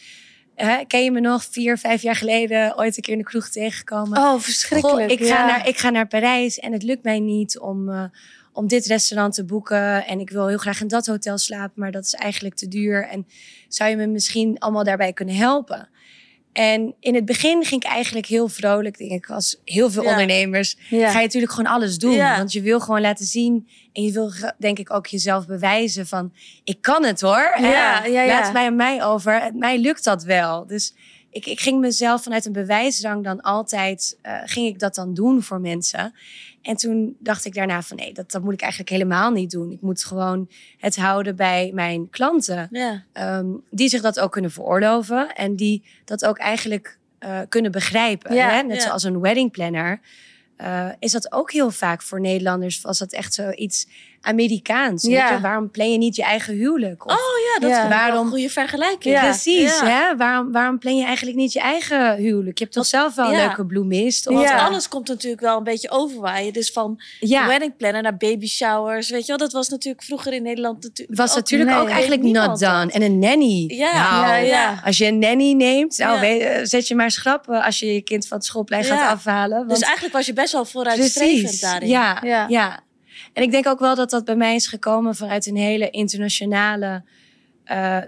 [0.55, 3.49] hè, ken je me nog vier, vijf jaar geleden ooit een keer in de kroeg
[3.49, 4.17] tegengekomen?
[4.17, 5.11] Oh, verschrikkelijk.
[5.11, 8.03] Goh, ik, ga naar, ik ga naar Parijs en het lukt mij niet om, eh,
[8.53, 10.05] om dit restaurant te boeken.
[10.05, 13.07] En ik wil heel graag in dat hotel slapen, maar dat is eigenlijk te duur.
[13.07, 13.27] En
[13.67, 15.89] zou je me misschien allemaal daarbij kunnen helpen?
[16.55, 20.09] En in het begin ging ik eigenlijk heel vrolijk, denk ik, als heel veel Ja.
[20.09, 20.77] ondernemers.
[20.89, 21.09] Ja.
[21.11, 22.11] Ga je natuurlijk gewoon alles doen.
[22.13, 22.37] Ja.
[22.37, 23.67] Want je wil gewoon laten zien.
[23.93, 26.33] En je wil, denk ik, ook jezelf bewijzen van...
[26.63, 27.53] ik kan het hoor.
[27.59, 28.07] Ja, Hè?
[28.07, 28.25] ja, ja.
[28.25, 29.51] Laat het mij aan mij over.
[29.53, 30.67] Mij lukt dat wel.
[30.67, 30.93] Dus
[31.35, 34.17] ik, ik ging mezelf vanuit een bewijsdrang dan altijd...
[34.21, 36.13] eh, ging ik dat dan doen voor mensen.
[36.61, 37.97] En toen dacht ik daarna van...
[37.97, 39.71] nee, dat, dat moet ik eigenlijk helemaal niet doen.
[39.71, 43.03] Ik moet gewoon het houden bij mijn klanten Ja.
[43.13, 48.35] ehm, die zich dat ook kunnen veroorloven en die dat ook eigenlijk eh, kunnen begrijpen.
[48.35, 48.61] Ja, hè?
[48.61, 48.83] Net ja.
[48.83, 49.99] zoals een wedding planner.
[50.57, 53.87] eh, is dat ook heel vaak voor Nederlanders, was dat echt zoiets
[54.25, 55.03] Amerikaans.
[55.03, 55.31] weet Ja.
[55.31, 55.39] je?
[55.39, 57.05] Waarom plan je niet je eigen huwelijk?
[57.05, 57.17] Of, Oh
[57.53, 59.19] ja, dat is Waarom- een goede vergelijking.
[59.19, 60.15] Precies, hè?
[60.17, 62.57] Waarom, waarom plan je eigenlijk niet je eigen huwelijk?
[62.57, 64.27] Je hebt toch zelf wel een leuke bloemist?
[64.27, 66.53] Of, Want alles komt natuurlijk wel een beetje overwaaien.
[66.53, 67.01] Dus van
[67.47, 69.09] wedding planner naar baby showers.
[69.09, 72.21] Weet je wel, dat was natuurlijk vroeger in Nederland was ook- natuurlijk nee, ook eigenlijk
[72.21, 72.91] not done.
[72.91, 73.63] En een nanny.
[73.67, 74.81] Ja, Nou, ja.
[74.85, 78.01] Als je een nanny neemt, nou, weet- eh, zet je maar schrappen als je je
[78.01, 79.57] kind van het schoolplein gaat afhalen.
[79.57, 81.89] Want Dus eigenlijk was je best wel vooruitstrevend daarin.
[81.89, 82.83] Ja, ja.
[83.35, 87.03] En ik denk ook wel dat dat bij mij is gekomen vanuit een hele internationale
[87.63, 88.01] eh,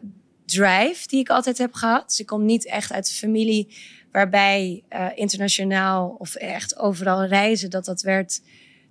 [0.45, 2.07] drive die ik altijd heb gehad.
[2.07, 3.75] Dus ik kom niet echt uit een familie
[4.11, 8.41] waarbij eh, internationaal of echt overal reizen, dat dat werd.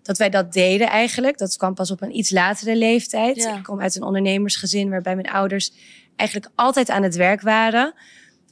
[0.03, 1.39] Dat wij dat deden eigenlijk.
[1.39, 3.37] Dat kwam pas op een iets latere leeftijd.
[3.37, 3.57] Ja.
[3.57, 5.73] Ik kom uit een ondernemersgezin waarbij mijn ouders
[6.17, 7.95] eigenlijk altijd aan het werk waren.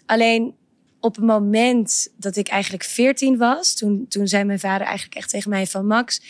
[0.06, 0.54] Alleen
[1.00, 5.30] op het moment dat ik eigenlijk 14 was, toen, toen zei mijn vader eigenlijk echt
[5.30, 6.20] tegen mij van Max,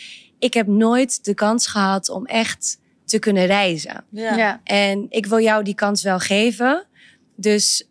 [0.45, 4.03] ik heb nooit de kans gehad om echt te kunnen reizen.
[4.09, 4.35] Ja.
[4.35, 4.61] Ja.
[4.63, 6.85] En ik wil jou die kans wel geven.
[7.35, 7.87] Dus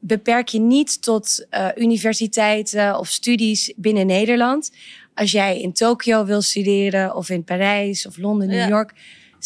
[0.00, 4.70] beperk je niet tot eh, universiteiten of studies binnen Nederland.
[5.14, 8.68] Als jij in Tokio wil studeren of in Parijs of Londen, New Ja.
[8.68, 8.92] York.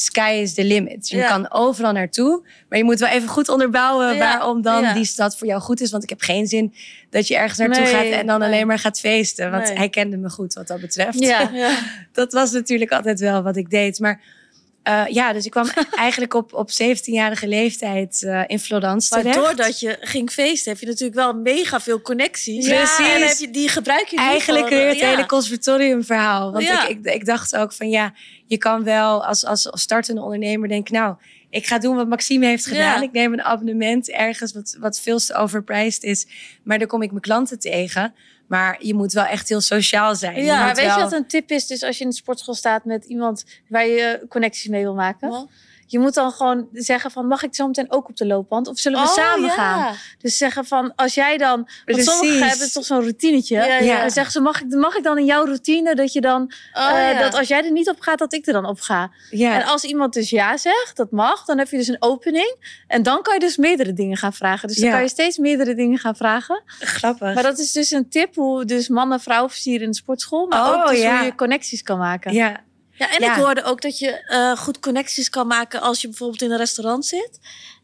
[0.01, 1.09] Sky is the limit.
[1.09, 1.29] Je Ja.
[1.29, 2.43] kan overal naartoe.
[2.69, 4.19] Maar je moet wel even goed onderbouwen Ja.
[4.19, 4.93] waarom dan Ja.
[4.95, 5.91] die stad voor jou goed is.
[5.91, 6.75] Want ik heb geen zin
[7.11, 8.49] dat je ergens naartoe Nee, gaat en dan nee.
[8.49, 9.51] alleen maar gaat feesten.
[9.51, 9.77] Want Nee.
[9.77, 11.19] hij kende me goed wat dat betreft.
[12.13, 13.99] Dat was natuurlijk altijd wel wat ik deed.
[13.99, 14.21] Maar
[14.89, 15.71] eh, ja, dus ik kwam
[16.07, 19.39] eigenlijk op, op 17-jarige leeftijd eh, in Florence Maar terecht.
[19.45, 22.67] doordat je ging feesten, heb je natuurlijk wel mega veel connecties.
[22.67, 23.15] Ja, Precies.
[23.15, 25.09] En heb je, die gebruik je Eigenlijk gewoon, weer het ja.
[25.09, 26.53] hele conservatoriumverhaal.
[26.53, 26.89] Want Ja.
[26.89, 28.13] ik, ik, ik dacht ook van ja,
[28.47, 30.95] je kan wel als, als startende ondernemer denken...
[30.95, 31.17] nou,
[31.51, 33.01] ik ga doen wat Maxime heeft gedaan.
[33.01, 33.03] Ja.
[33.03, 36.27] Ik neem een abonnement ergens wat, wat veel te overpriced is.
[36.63, 38.15] Maar daar kom ik mijn klanten tegen.
[38.49, 40.45] Maar je moet wel echt heel sociaal zijn.
[40.45, 41.67] Ja, Je weet je wat een tip is?
[41.67, 45.29] Dus als je in de sportschool staat met iemand waar je connecties mee wil maken.
[45.29, 45.49] Wat?
[45.91, 48.69] Je moet dan gewoon zeggen van, mag ik zo meteen ook op de loopband?
[48.69, 49.55] Of zullen we Oh, samen ja.
[49.55, 49.95] gaan?
[50.19, 51.57] Dus zeggen van, als jij dan...
[51.57, 52.05] Want Precies.
[52.13, 53.55] sommigen hebben toch zo'n routinetje.
[53.55, 54.01] Ja, ja.
[54.01, 56.53] Dan zeggen ze, mag ik, mag ik dan in jouw routine dat je dan...
[56.73, 57.19] Oh, eh.
[57.21, 59.11] Dat als jij er niet op gaat, dat ik er dan op ga.
[59.31, 62.83] En als iemand dus ja zegt, dat mag, dan heb je dus een opening.
[62.87, 64.69] En dan kan je dus meerdere dingen gaan vragen.
[64.69, 66.63] Dus dan kan je steeds meerdere dingen gaan vragen.
[66.79, 67.35] grappig.
[67.35, 70.47] Maar dat is dus een tip hoe dus mannen vrouw versieren in de sportschool.
[70.47, 72.33] Maar Oh, ook dus hoe je connecties kan maken.
[72.33, 72.67] ja.
[72.99, 73.31] Ja, en Ja.
[73.37, 76.57] ik hoorde ook dat je eh, goed connecties kan maken als je bijvoorbeeld in een
[76.59, 77.39] restaurant zit.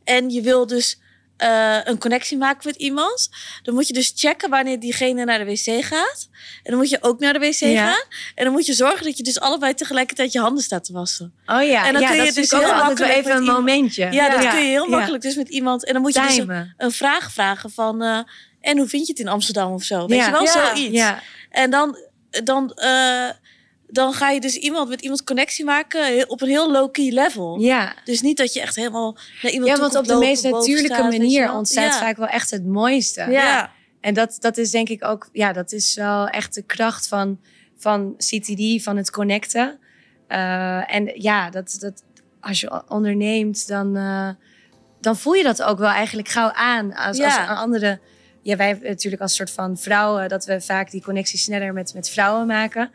[0.05, 0.99] En je wil dus
[1.37, 3.29] eh, een connectie maken met iemand.
[3.63, 6.29] Dan moet je dus checken wanneer diegene naar de wc gaat.
[6.63, 7.87] En dan moet je ook naar de wc Ja.
[7.87, 8.05] gaan.
[8.35, 11.35] En dan moet je zorgen dat je dus allebei tegelijkertijd je handen staat te wassen.
[11.47, 14.13] Oh ja, En dan ja, kun je dat dus heel makkelijk even een iemand- momentje.
[14.13, 15.85] Ja, dat kun je heel makkelijk dus met iemand.
[15.85, 16.37] En dan moet je dus
[16.77, 18.03] een, vraag vragen van...
[18.03, 18.19] eh,
[18.61, 20.07] en hoe vind je het in Amsterdam of zo?
[20.07, 21.03] Weet je wel, zoiets.
[21.51, 21.99] En dan,
[22.45, 22.73] dan,
[23.87, 27.59] dan ga je dus iemand met iemand connectie maken op een heel low-key level.
[27.61, 27.95] ja.
[28.05, 31.11] Dus niet dat je echt helemaal naar iemand ja want op de meest natuurlijke staat,
[31.11, 31.99] manier ontstaat Ja.
[31.99, 33.21] vaak wel echt het mooiste.
[33.21, 33.27] Ja.
[33.31, 33.73] Ja.
[34.01, 37.39] En dat, dat is denk ik ook, ja, dat is wel echt de kracht van,
[37.77, 39.79] van CTD, van het connecten.
[40.29, 42.03] Eh, en ja, dat, dat,
[42.41, 44.29] als je onderneemt, dan, eh,
[45.01, 46.95] dan voel je dat ook wel eigenlijk gauw aan.
[46.95, 47.25] Als, Ja.
[47.25, 47.99] als een andere.
[48.43, 52.11] Ja, wij natuurlijk als soort van vrouwen dat we vaak die connectie sneller met, met
[52.11, 52.91] vrouwen maken.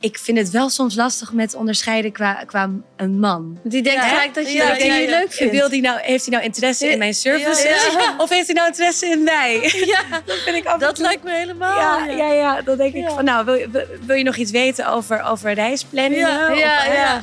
[0.00, 3.58] Ik vind het wel soms lastig met onderscheiden qua, qua een man.
[3.62, 4.08] Die denkt Ja.
[4.08, 5.52] gelijk dat je Ja, dat ja, je leuk vindt.
[5.52, 7.76] Wil die nou, heeft hij nou interesse in mijn services?
[8.18, 9.72] Of heeft hij nou interesse in mij?
[9.86, 11.78] Ja, Dat vind ik af dat toe- lijkt me helemaal.
[11.78, 14.88] ja, ja, ja, dan denk ik van, nou, wil, je- wil- je nog iets weten
[14.88, 16.28] over, over reisplanningen?
[16.28, 17.20] Ja, Of, ja, eh, ja.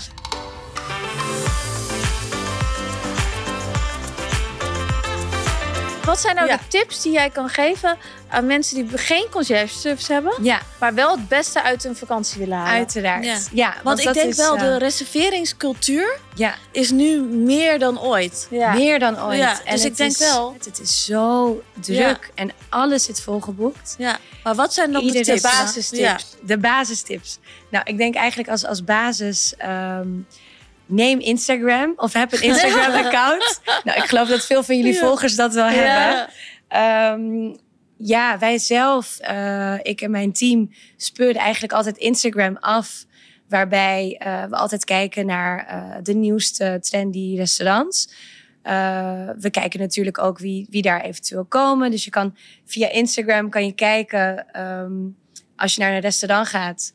[6.06, 7.98] Wat zijn nou de tips die jij kan geven
[8.36, 12.40] aan mensen die geen conciërge service hebben, Ja, maar wel het beste uit hun vakantie
[12.40, 12.74] willen halen?
[12.74, 13.26] uiteraard.
[13.26, 13.38] Ja.
[13.52, 13.74] Ja.
[13.84, 18.48] Want ik denk is, wel, eh, de reserveringscultuur ja, is nu meer dan ooit.
[18.50, 18.74] Ja.
[18.74, 19.38] meer dan ooit.
[19.38, 23.22] Ja, En dus ik denk is- wel- Het, het is zo druk en alles zit
[23.22, 23.96] volgeboekt.
[23.98, 24.18] Ja.
[24.44, 25.42] Maar wat zijn dan Ieder de tips?
[25.44, 26.18] restaurant- Ja.
[26.42, 27.40] De basistips.
[27.70, 29.54] Nou, ik denk eigenlijk als, als basis...
[29.58, 30.08] ehm,
[30.88, 33.60] neem Instagram of heb een Instagram-account.
[33.84, 35.00] nou, ik geloof dat veel van jullie Ja.
[35.00, 36.28] volgers dat wel hebben.
[36.70, 37.18] Ja.
[38.06, 43.06] Ja, wij zelf, eh, ik en mijn team, speurden eigenlijk altijd Instagram af.
[43.50, 48.10] Waarbij eh, we altijd kijken naar eh, de nieuwste trendy restaurants.
[49.40, 51.92] We kijken natuurlijk ook wie, wie daar eventueel komen.
[51.92, 54.94] Dus je kan via Instagram kan je kijken ehm,
[55.56, 56.94] als je naar een restaurant gaat.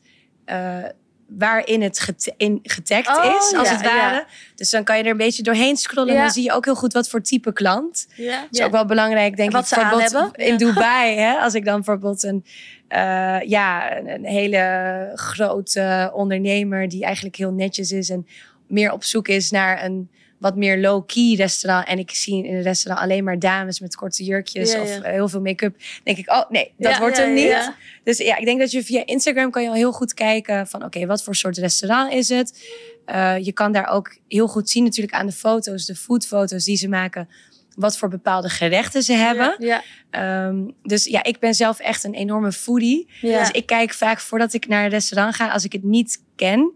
[1.37, 4.15] Waarin het in getagd Oh, is, als ja, het ware.
[4.15, 4.25] ja.
[4.55, 6.15] Dus dan kan je er een beetje doorheen scrollen.
[6.15, 8.07] En dan zie je ook heel goed wat voor type klant.
[8.17, 9.67] Dat is ook wel belangrijk, denk En wat ik.
[9.67, 10.45] ze bijvoorbeeld hebben.
[10.45, 10.57] In.
[10.67, 12.45] Dubai, hè, als ik dan bijvoorbeeld een,
[12.87, 18.27] eh, ja, een hele grote ondernemer die eigenlijk heel netjes is en
[18.67, 20.09] meer op zoek is naar een
[20.41, 21.87] wat meer low-key restaurant.
[21.87, 25.11] En ik zie in een restaurant alleen maar dames met korte jurkjes Ja, of eh,
[25.11, 25.75] heel veel make-up.
[26.03, 27.71] denk ik, oh nee, dat wordt hem niet.
[28.03, 30.83] Dus ja, ik denk dat je via Instagram kan je al heel goed kijken van
[30.83, 32.69] oké, wat voor soort restaurant is het?
[33.05, 36.77] Eh, je kan daar ook heel goed zien natuurlijk aan de foto's, de foodfoto's die
[36.77, 37.29] ze maken,
[37.75, 39.55] wat voor bepaalde gerechten ze hebben.
[39.59, 39.83] Ja.
[40.09, 43.07] Ehm, dus ja, ik ben zelf echt een enorme foodie.
[43.21, 43.39] Ja.
[43.39, 46.71] Dus ik kijk vaak voordat ik naar een restaurant ga, als ik het niet ken,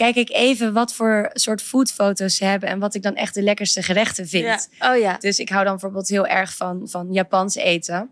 [0.00, 3.42] kijk ik even wat voor soort foodfoto's ze hebben en wat ik dan echt de
[3.42, 4.68] lekkerste gerechten vind.
[4.78, 4.92] Ja.
[4.92, 5.16] Oh ja.
[5.18, 8.10] Dus ik hou dan bijvoorbeeld heel erg van, van Japans eten.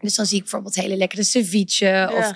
[0.00, 2.32] Dus dan zie ik bijvoorbeeld hele lekkere ceviche of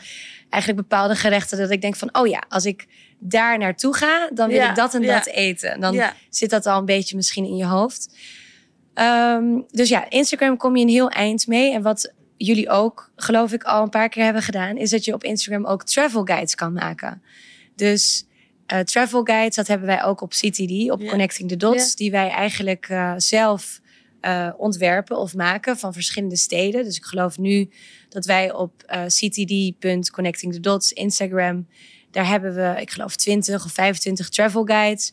[0.48, 2.86] eigenlijk bepaalde gerechten dat ik denk van, oh ja, als ik
[3.18, 5.72] daar naartoe ga, dan wil Ja, ik dat en dat eten.
[5.72, 8.16] En dan zit dat al een beetje misschien in je hoofd.
[8.94, 11.72] Ehm, dus ja, Instagram kom je een heel eind mee.
[11.72, 15.14] En wat jullie ook, geloof ik, al een paar keer hebben gedaan, is dat je
[15.14, 17.22] op Instagram ook travel guides kan maken.
[17.76, 18.26] Dus
[18.80, 21.08] travel guides, dat hebben wij ook op CTD, op Ja.
[21.10, 21.94] Connecting the Dots, Ja.
[21.96, 23.80] die wij eigenlijk eh, zelf
[24.20, 26.84] eh, ontwerpen of maken van verschillende steden.
[26.84, 27.70] Dus ik geloof nu
[28.08, 31.66] dat wij op eh ctd.connecting the dots Instagram,
[32.10, 35.12] daar hebben we, ik geloof, 20 of 25 travel guides.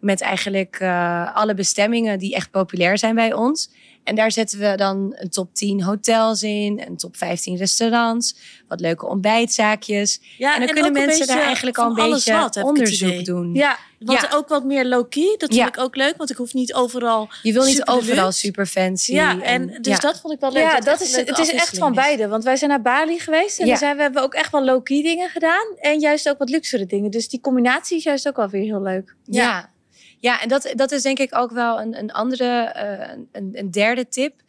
[0.00, 3.70] Met eigenlijk eh, alle bestemmingen die echt populair zijn bij ons.
[4.04, 8.36] En daar zetten we dan een top 10 hotels in, een top 15 restaurants,
[8.68, 10.20] wat leuke ontbijtzaakjes.
[10.38, 13.54] Ja, en dan kunnen mensen daar eigenlijk al een beetje wat, onderzoek doen.
[13.54, 14.28] Ja, want Ja.
[14.34, 15.34] ook wat meer low-key.
[15.38, 15.62] Dat Ja.
[15.62, 17.28] vind ik ook leuk, want ik hoef niet overal...
[17.42, 19.12] Je wil niet Super overal super fancy.
[19.12, 19.98] Ja, en dus ja.
[19.98, 20.62] dat vond ik wel leuk.
[20.62, 21.96] Ja, het dat is, het is echt van is.
[21.96, 22.28] beide.
[22.28, 23.70] Want wij zijn naar Bali geweest en Ja.
[23.70, 25.66] dan zijn we, hebben we ook echt wel low-key dingen gedaan.
[25.78, 27.10] En juist ook wat luxere dingen.
[27.10, 29.14] Dus die combinatie is juist ook wel weer heel leuk.
[29.24, 29.70] Ja,
[30.18, 30.42] ja.
[30.42, 34.08] en dat, dat is denk ik ook wel een, een andere, eh, een, een derde
[34.08, 34.42] tip.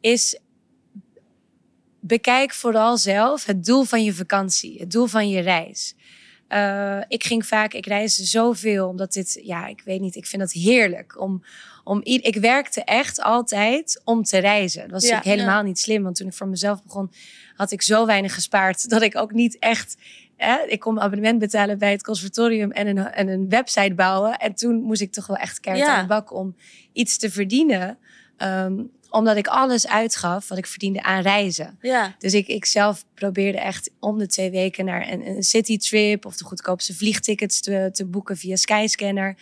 [0.00, 0.38] Is
[2.00, 5.94] bekijk vooral zelf het doel van je vakantie, het doel van je reis.
[6.48, 10.42] Eh, ik ging vaak, ik reisde zoveel, omdat dit, ja, ik weet niet, ik vind
[10.42, 11.20] dat heerlijk.
[11.20, 11.44] Om,
[11.84, 14.82] om, ik werkte echt altijd om te reizen.
[14.82, 17.12] Dat was Ja, natuurlijk helemaal niet slim, want toen ik voor mezelf begon,
[17.56, 19.96] had ik zo weinig gespaard dat ik ook niet echt.
[20.38, 24.36] Hè, ik kon een abonnement betalen bij het conservatorium en een, en een website bouwen.
[24.36, 25.96] En toen moest ik toch wel echt keihard Ja.
[25.96, 26.56] aan de bak om
[26.92, 27.98] iets te verdienen.
[28.36, 31.78] Ehm, omdat ik alles uitgaf wat ik verdiende aan reizen.
[31.80, 36.26] Ja, Dus ik, ik zelf probeerde echt om de twee weken naar een, een citytrip
[36.26, 39.36] of de goedkoopste vliegtickets te, te boeken via Skyscanner.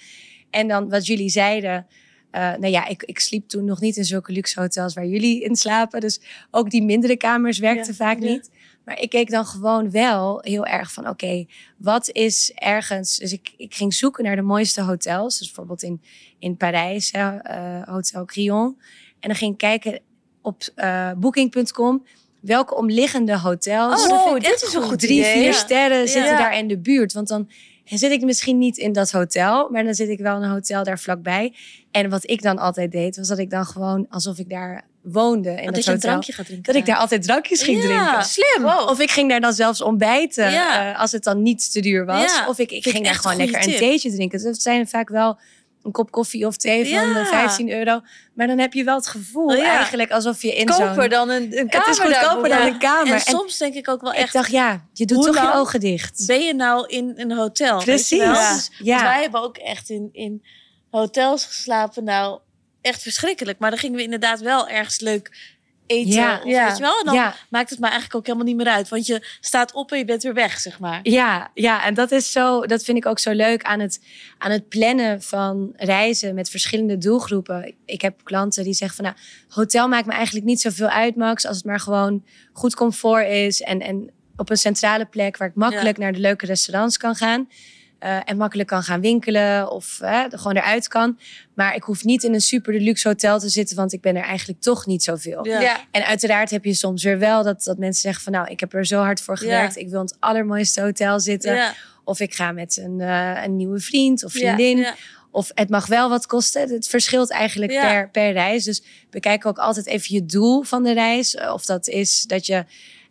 [0.50, 1.86] En dan wat jullie zeiden.
[2.30, 5.42] eh, nou ja, ik, ik sliep toen nog niet in zulke luxe hotels waar jullie
[5.42, 6.00] in slapen.
[6.00, 8.28] Dus ook die mindere kamers werkten Ja, vaak ja.
[8.30, 8.50] niet.
[8.86, 11.46] Maar ik keek dan gewoon wel heel erg van, oké,
[11.76, 13.16] wat is ergens...
[13.16, 15.38] Dus ik, ik ging zoeken naar de mooiste hotels.
[15.38, 16.00] Dus bijvoorbeeld in,
[16.38, 18.76] in Parijs, hè, eh, Hotel Crillon.
[19.20, 20.00] En dan ging ik kijken
[20.42, 22.04] op eh, booking.com
[22.40, 24.90] welke omliggende hotels Oh, vind ik dit is een goed.
[24.90, 25.32] goed drie, idee.
[25.32, 25.52] vier Ja.
[25.52, 26.38] sterren zitten Ja.
[26.38, 27.12] daar in de buurt.
[27.12, 27.48] Want dan
[27.84, 30.84] zit ik misschien niet in dat hotel, maar dan zit ik wel in een hotel
[30.84, 31.54] daar vlakbij.
[31.90, 35.50] En wat ik dan altijd deed, was dat ik dan gewoon alsof ik daar woonde
[35.62, 36.72] in dat je een drankje gaat drinken.
[36.72, 38.24] Dat ik daar altijd drankjes ging Ja, drinken.
[38.24, 38.64] Slim.
[38.66, 40.92] Of ik ging daar dan zelfs ontbijten Ja.
[40.92, 42.34] eh, als het dan niet te duur was.
[42.36, 44.38] Ja, Of ik, ik ik ging daar echt gewoon lekker een theetje drinken.
[44.38, 45.38] Dus dat zijn vaak wel
[45.82, 47.20] een kop koffie of thee van Ja.
[47.20, 48.00] eh, 15 euro.
[48.34, 49.76] Maar dan heb je wel het gevoel Oh ja.
[49.76, 50.86] eigenlijk alsof je in zo'n...
[50.86, 53.12] Koper dan een, een kamer Het is goedkoper daar dan een kamer.
[53.14, 55.80] En soms denk ik ook wel ik echt, dacht, ja, je doet toch je ogen
[55.80, 56.24] dicht.
[56.26, 57.78] ben je nou in een hotel?
[57.78, 58.18] Precies.
[58.18, 58.52] Ja.
[58.54, 59.02] Dus- Ja.
[59.02, 60.44] wij hebben ook echt in, in
[60.90, 62.04] hotels geslapen.
[62.04, 62.38] Nou,
[62.86, 63.58] echt verschrikkelijk.
[63.58, 65.54] Maar dan gingen we inderdaad wel ergens leuk
[65.86, 66.12] eten.
[66.12, 66.36] Ja.
[66.38, 66.66] Of, Ja.
[66.68, 66.98] Weet je wel?
[66.98, 67.34] En dan Ja.
[67.48, 68.88] maakt het maar eigenlijk ook helemaal niet meer uit.
[68.88, 71.00] Want je staat op en je bent weer weg, zeg maar.
[71.02, 74.00] Ja, ja, en dat is zo, dat vind ik ook zo leuk aan het,
[74.38, 77.74] aan het plannen van reizen met verschillende doelgroepen.
[77.84, 79.16] Ik heb klanten die zeggen van nou,
[79.48, 83.60] hotel maakt me eigenlijk niet zoveel uit, Max, als het maar gewoon goed comfort is
[83.60, 87.48] en, en op een centrale plek waar ik makkelijk naar de leuke restaurants kan gaan.
[87.98, 91.18] Eh, en makkelijk kan gaan winkelen of er gewoon eruit kan.
[91.54, 94.22] Maar ik hoef niet in een super deluxe hotel te zitten, want ik ben er
[94.22, 95.46] eigenlijk toch niet zoveel.
[95.46, 95.76] Ja.
[95.90, 98.74] En uiteraard heb je soms weer wel dat, dat mensen zeggen van nou, ik heb
[98.74, 99.76] er zo hard voor gewerkt.
[99.76, 101.54] Ik wil in het allermooiste hotel zitten.
[101.54, 101.74] Ja.
[102.04, 104.76] Of ik ga met een, eh, een nieuwe vriend of vriendin.
[104.78, 104.94] Ja.
[105.30, 106.68] Of het mag wel wat kosten.
[106.68, 107.82] Het verschilt eigenlijk Ja.
[107.90, 108.64] per, per reis.
[108.64, 111.34] Dus bekijk ook altijd even je doel van de reis.
[111.34, 112.64] Eh, Of dat is dat je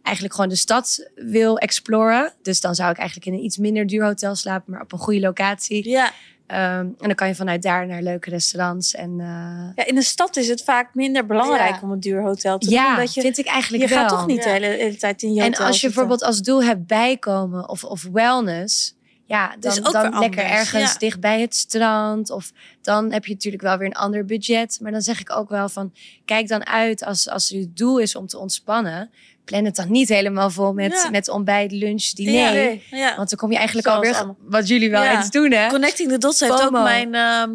[0.05, 2.33] eigenlijk gewoon de stad wil exploren.
[2.41, 4.99] Dus dan zou ik eigenlijk in een iets minder duur hotel slapen, maar op een
[4.99, 5.89] goede locatie.
[5.89, 6.11] Ja.
[6.47, 8.93] Ehm, en dan kan je vanuit daar naar leuke restaurants.
[8.95, 9.25] En uh,
[9.75, 11.79] ja, in de stad is het vaak minder belangrijk Ja.
[11.81, 13.05] om een duur hotel te ja, doen.
[13.05, 13.97] Dat je, vind ik eigenlijk je wel.
[13.97, 14.53] gaat toch niet de Ja.
[14.53, 15.99] hele, hele tijd in je En hotel als je zitten.
[15.99, 18.95] bijvoorbeeld als doel hebt bijkomen of, of wellness,
[19.27, 20.97] ja, dan, dan lekker anders, ergens ja.
[20.97, 22.29] dicht bij het strand.
[22.29, 24.79] Of dan heb je natuurlijk wel weer een ander budget.
[24.81, 25.93] Maar dan zeg ik ook wel van,
[26.25, 29.09] kijk dan uit als, als je doel is om te ontspannen.
[29.45, 31.09] Plan het dan niet helemaal vol met, Ja.
[31.09, 32.79] met ontbijt, lunch, diner.
[32.91, 33.15] Ja.
[33.15, 34.37] Want dan kom je eigenlijk Zoals alweer, allemaal.
[34.39, 35.67] wat jullie wel eens doen hè.
[35.69, 37.49] Connecting the Dots heeft ook mijn ehm,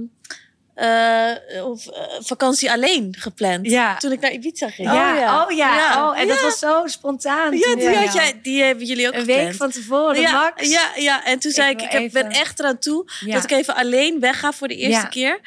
[0.74, 3.66] eh, of, eh, vakantie alleen gepland.
[3.66, 3.96] Ja.
[3.96, 4.92] Toen ik naar Ibiza ging.
[4.92, 5.42] Ja, Oh, ja.
[5.44, 6.08] oh ja, Ja.
[6.10, 7.56] Oh, en dat was zo spontaan.
[7.58, 9.42] Ja, die, had jij, die hebben jullie ook Een gepland.
[9.42, 10.70] week van tevoren, ja, Max.
[10.70, 14.20] Ja, ja, en toen zei ik, ik ben echt eraan toe dat ik even alleen
[14.20, 15.40] wegga voor de eerste keer.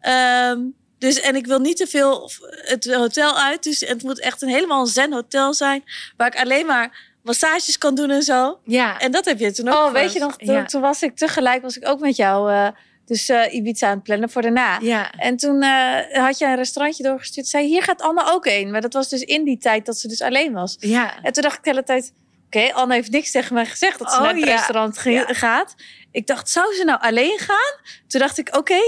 [0.00, 0.58] Ehm,
[1.00, 3.62] dus, en ik wil niet te veel het hotel uit.
[3.62, 5.84] Dus het moet echt een helemaal een zen hotel zijn.
[6.16, 8.60] Waar ik alleen maar massages kan doen en zo.
[8.64, 8.98] Ja.
[8.98, 10.64] En dat heb je toen ook Oh, weet je nog, toen, Ja.
[10.64, 12.68] toen was ik tegelijk was ik ook met jou eh,
[13.06, 14.78] dus eh, Ibiza aan het plannen voor daarna.
[14.80, 15.12] ja.
[15.12, 17.46] En toen eh, had je een restaurantje doorgestuurd.
[17.46, 18.70] Zei, hier gaat Anne ook heen.
[18.70, 20.76] Maar dat was dus in die tijd dat ze dus alleen was.
[20.78, 21.22] Ja.
[21.22, 22.12] En toen dacht ik de hele tijd...
[22.46, 24.50] Oké, Anne heeft niks tegen mij gezegd dat ze Oh, naar het ja.
[24.54, 25.24] restaurant Ja.
[25.26, 25.74] gaat.
[26.12, 27.80] Ik dacht, zou ze nou alleen gaan?
[28.08, 28.78] Toen dacht ik, oké,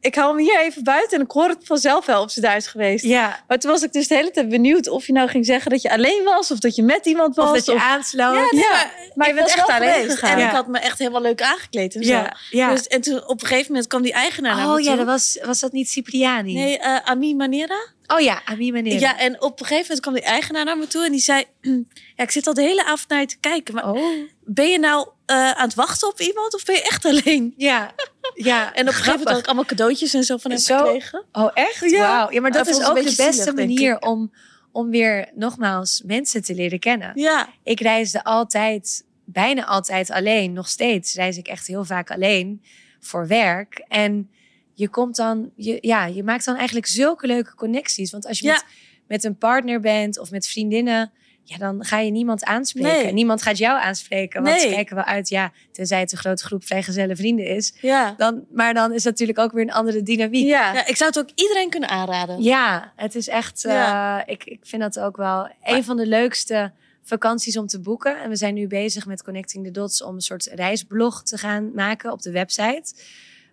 [0.00, 1.18] ik hou hem hier even buiten.
[1.18, 3.04] En ik hoor het vanzelf wel of ze daar is geweest.
[3.04, 3.44] Ja.
[3.48, 5.82] Maar toen was ik dus de hele tijd benieuwd of je nou ging zeggen dat
[5.82, 6.50] je alleen was.
[6.50, 7.48] Of dat je met iemand was.
[7.50, 8.34] Of dat je aansloot.
[8.34, 10.18] Ja, nee, maar, maar je Ik bent was echt alleen geweest.
[10.18, 10.30] gegaan.
[10.34, 10.48] En Ja.
[10.48, 12.12] ik had me echt helemaal leuk aangekleed en zo.
[12.12, 12.36] ja.
[12.50, 12.70] ja.
[12.70, 14.96] Dus, en toen op een gegeven moment kwam die eigenaar naar me Oh ja, toe.
[14.96, 16.52] dat was, was dat niet Cipriani?
[16.54, 17.94] Nee, eh Ami Manera.
[18.06, 19.00] Oh ja, Ami meneer.
[19.00, 21.44] Ja, en op een gegeven moment kwam die eigenaar naar me toe en die zei...
[22.16, 24.28] Ja, ik zit al de hele avond naar je te kijken, maar Oh.
[24.44, 27.54] ben je nou eh, aan het wachten op iemand of ben je echt alleen?
[27.56, 27.94] Ja.
[28.44, 28.74] Ja.
[28.74, 30.78] En op een gegeven moment had ik allemaal cadeautjes en zo van hem Zo?
[30.78, 31.24] gekregen.
[31.32, 31.90] Oh echt?
[31.90, 31.98] Ja.
[31.98, 32.32] Wauw.
[32.32, 34.32] Ja, maar dat is ook de beste zielig, manier om,
[34.72, 37.12] om weer nogmaals mensen te leren kennen.
[37.14, 40.52] Ja, Ik reisde altijd, bijna altijd alleen.
[40.52, 42.62] Nog steeds reis ik echt heel vaak alleen
[43.00, 43.84] voor werk.
[43.88, 44.30] En
[44.74, 48.10] je komt dan, je, ja, je maakt dan eigenlijk zulke leuke connecties.
[48.10, 48.52] Want als je Ja.
[48.52, 48.64] met,
[49.06, 51.12] met een partner bent of met vriendinnen,
[51.48, 53.02] ja, dan ga je niemand aanspreken.
[53.04, 53.12] Nee.
[53.12, 54.42] Niemand gaat jou aanspreken.
[54.42, 54.74] Want ze Nee.
[54.74, 57.72] kijken wel uit, ja, tenzij het een grote groep vrijgezelle vrienden is.
[57.80, 58.14] ja.
[58.16, 60.46] Dan, maar dan is natuurlijk ook weer een andere dynamiek.
[60.46, 60.72] Ja.
[60.72, 62.42] ja, ik zou het ook iedereen kunnen aanraden.
[62.42, 63.62] Ja, het is echt.
[63.62, 64.18] Ja.
[64.26, 68.22] eh, ik, ik vind dat ook wel een van de leukste vakanties om te boeken.
[68.22, 71.70] En we zijn nu bezig met Connecting the Dots om een soort reisblog te gaan
[71.74, 72.94] maken op de website.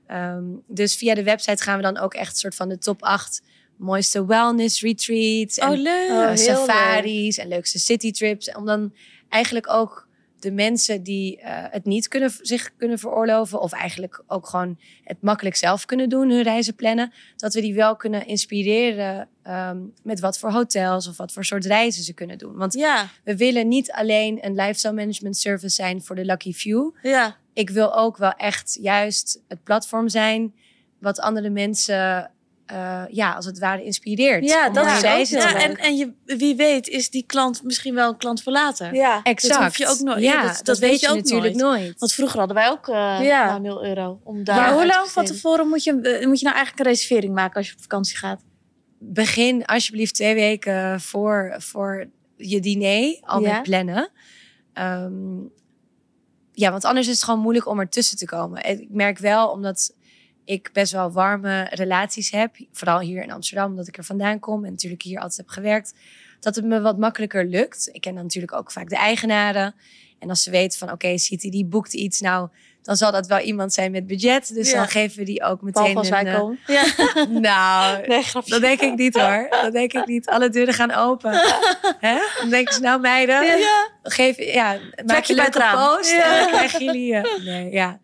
[0.07, 3.03] Ehm, dus via de website gaan we dan ook echt een soort van de top
[3.03, 3.41] 8
[3.83, 6.09] mooiste wellness retreats en Oh, leuk.
[6.09, 8.51] Oh, eh, heel safaris en leukste citytrips.
[8.51, 8.93] Om dan
[9.29, 10.07] eigenlijk ook
[10.39, 15.21] de mensen die eh, het niet kunnen, zich kunnen veroorloven, of eigenlijk ook gewoon het
[15.21, 20.19] makkelijk zelf kunnen doen, hun reizen plannen, dat we die wel kunnen inspireren ehm, met
[20.19, 22.55] wat voor hotels of wat voor soort reizen ze kunnen doen.
[22.55, 26.89] Want Ja, we willen niet alleen een lifestyle management service zijn voor de lucky few.
[27.01, 27.41] ja.
[27.55, 30.53] Ik wil ook wel echt juist het platform zijn
[30.99, 32.31] wat andere mensen,
[32.73, 34.45] eh, ja, als het ware inspireert.
[34.45, 38.17] Ja, dat is ja en, en je, wie weet is die klant misschien wel een
[38.17, 38.93] klant voor later.
[38.95, 39.19] Ja.
[39.23, 39.63] Exact.
[39.63, 41.99] hoef je ook nooit- Ja, ja, dat, dat- weet, weet je je ook natuurlijk nooit.
[41.99, 43.45] Want vroeger hadden wij ook eh Ja.
[43.45, 44.19] nou, 0 euro.
[44.23, 46.93] Om daar Maar hoe lang van tevoren moet je, eh, moet je nou eigenlijk een
[46.93, 48.41] reservering maken als je op vakantie gaat?
[48.99, 53.53] Begin alsjeblieft twee weken voor, voor je diner al Ja.
[53.53, 54.09] met plannen.
[54.73, 55.37] Ehm,
[56.51, 58.63] ja, want anders is het gewoon moeilijk om ertussen te komen.
[58.63, 59.93] En Ik merk wel, omdat
[60.45, 62.55] ik best wel warme relaties heb.
[62.71, 65.93] Vooral hier in Amsterdam, omdat ik er vandaan kom en natuurlijk hier altijd heb gewerkt.
[66.39, 67.89] Dat het me wat makkelijker lukt.
[67.91, 69.75] Ik ken dan natuurlijk ook vaak de eigenaren.
[70.19, 72.49] En als ze weten van oké, City die boekt iets, nou
[72.81, 74.53] dan zal dat wel iemand zijn met budget.
[74.53, 74.77] Dus Ja.
[74.77, 76.59] dan geven we die ook meteen als wij komen.
[76.67, 76.83] Ja.
[77.29, 79.47] Nou, Nee, dat denk ik niet hoor.
[79.49, 80.27] Dat denk ik niet.
[80.27, 81.31] Alle deuren gaan open.
[81.99, 82.17] Hè?
[82.39, 83.89] Dan denken ze, nou meiden, Ja.
[84.03, 87.15] geef, ja, maak je bij leuke post en dan krijgen jullie...
[87.15, 87.99] eh, nee, ja.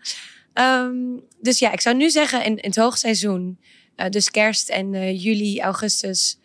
[0.60, 3.60] Ehm, dus ja, ik zou nu zeggen in, in het hoogseizoen,
[3.95, 6.39] eh, dus kerst en eh, juli, augustus,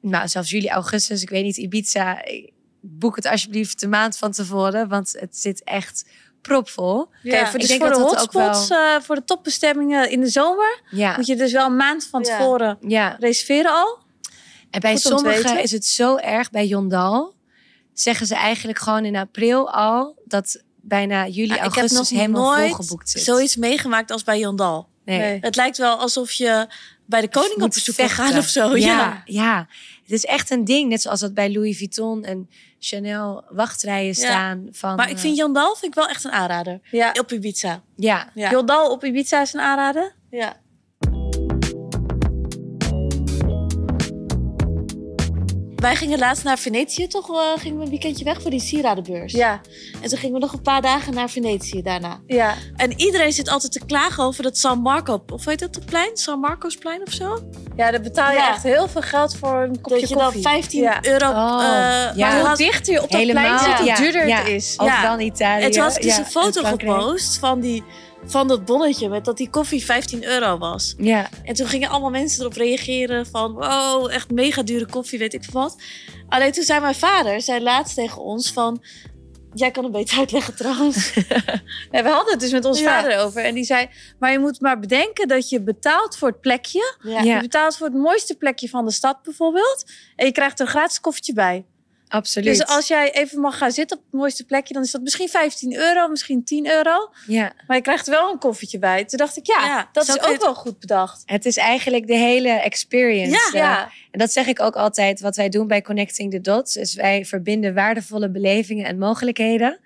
[0.00, 2.24] nou zelfs juli, augustus, ik weet niet, Ibiza,
[2.80, 6.10] boek het alsjeblieft de maand van tevoren, want het zit echt
[6.42, 7.06] propvol.
[7.22, 10.20] Ja, voor, dus denk voor de dat dat ook hotspots, eh, voor de topbestemmingen in
[10.20, 13.16] de zomer, Ja, moet je dus wel een maand van tevoren ja.
[13.20, 13.98] reserveren al.
[14.70, 16.50] En bij sommigen is het zo erg.
[16.50, 17.34] Bij Jondal
[17.92, 22.20] zeggen ze eigenlijk gewoon in april al dat bijna juli, Ja, ik heb augustus nog
[22.20, 23.22] helemaal nooit volgeboekt zit.
[23.22, 24.88] zoiets meegemaakt als bij Jondal.
[25.04, 25.18] Nee.
[25.18, 25.38] Nee.
[25.40, 26.66] Het lijkt wel alsof je
[27.06, 28.38] bij de koning op bezoek gaan vechten.
[28.38, 28.76] of zo.
[28.76, 29.22] Ja, Ja.
[29.24, 29.66] ja,
[30.02, 30.88] het is echt een ding.
[30.88, 34.12] Net zoals dat bij Louis Vuitton en Chanel wachtrijen Ja.
[34.12, 34.68] staan.
[34.72, 36.80] Van, Maar ik vind eh, Jondal vind ik wel echt een aanrader.
[36.90, 37.12] Ja.
[37.18, 37.82] Op Ibiza.
[37.96, 38.50] ja, Ja.
[38.50, 40.14] Jodal op Ibiza is een aanrader.
[40.30, 40.56] Ja.
[45.78, 47.30] Wij gingen laatst naar Venetië, toch?
[47.30, 49.32] eh, gingen we een weekendje weg voor die sieradenbeurs.
[49.32, 49.60] Ja,
[50.02, 52.20] En toen gingen we nog een paar dagen naar Venetië daarna.
[52.26, 52.54] ja.
[52.76, 55.22] En iedereen zit altijd te klagen over dat San Marco...
[55.32, 56.10] Of heet dat het plein?
[56.16, 57.38] San Marcosplein of zo?
[57.76, 58.48] ja daar betaal je Ja.
[58.50, 60.42] echt heel veel geld voor een kopje dat je dan koffie.
[60.42, 60.98] 15 Ja.
[61.04, 61.28] euro...
[61.30, 62.32] Oh, eh, ja.
[62.32, 64.38] maar Hoe dichter je op dat Helemaal, plein zit, hoe duurder ja.
[64.38, 64.74] het is.
[64.78, 65.64] overal in Italië.
[65.64, 67.84] En toen had ik dus ja, een foto gepost van, die,
[68.24, 69.08] van dat bonnetje...
[69.08, 70.94] met dat die koffie 15 euro was.
[70.98, 73.52] Ja, En toen gingen allemaal mensen erop reageren van...
[73.52, 75.76] wow, echt mega dure koffie, weet ik veel wat.
[76.28, 78.82] Alleen toen zei mijn vader, zei laatst tegen ons van...
[79.54, 81.14] Jij kan het beter uitleggen trouwens.
[81.90, 83.00] Nee, we hadden het dus met onze Ja.
[83.00, 83.44] vader over.
[83.44, 83.88] En die zei,
[84.18, 86.96] maar je moet maar bedenken dat je betaalt voor het plekje.
[87.02, 87.20] Ja.
[87.22, 87.34] Ja.
[87.34, 89.84] Je betaalt voor het mooiste plekje van de stad bijvoorbeeld.
[90.16, 91.64] En je krijgt er een gratis koffietje bij.
[92.08, 92.56] Absoluut.
[92.56, 94.74] Dus als jij even mag gaan zitten op het mooiste plekje...
[94.74, 97.10] dan is dat misschien 15 euro, misschien 10 euro.
[97.26, 97.52] ja.
[97.66, 99.04] Maar je krijgt er wel een koffietje bij.
[99.04, 101.22] Toen dacht ik, ja, Ja, dat is ook wel goed bedacht.
[101.26, 103.30] Het is eigenlijk de hele experience.
[103.30, 105.20] Ja, eh, Ja, En dat zeg ik ook altijd.
[105.20, 109.78] Wat wij doen bij Connecting the Dots is wij verbinden waardevolle belevingen en mogelijkheden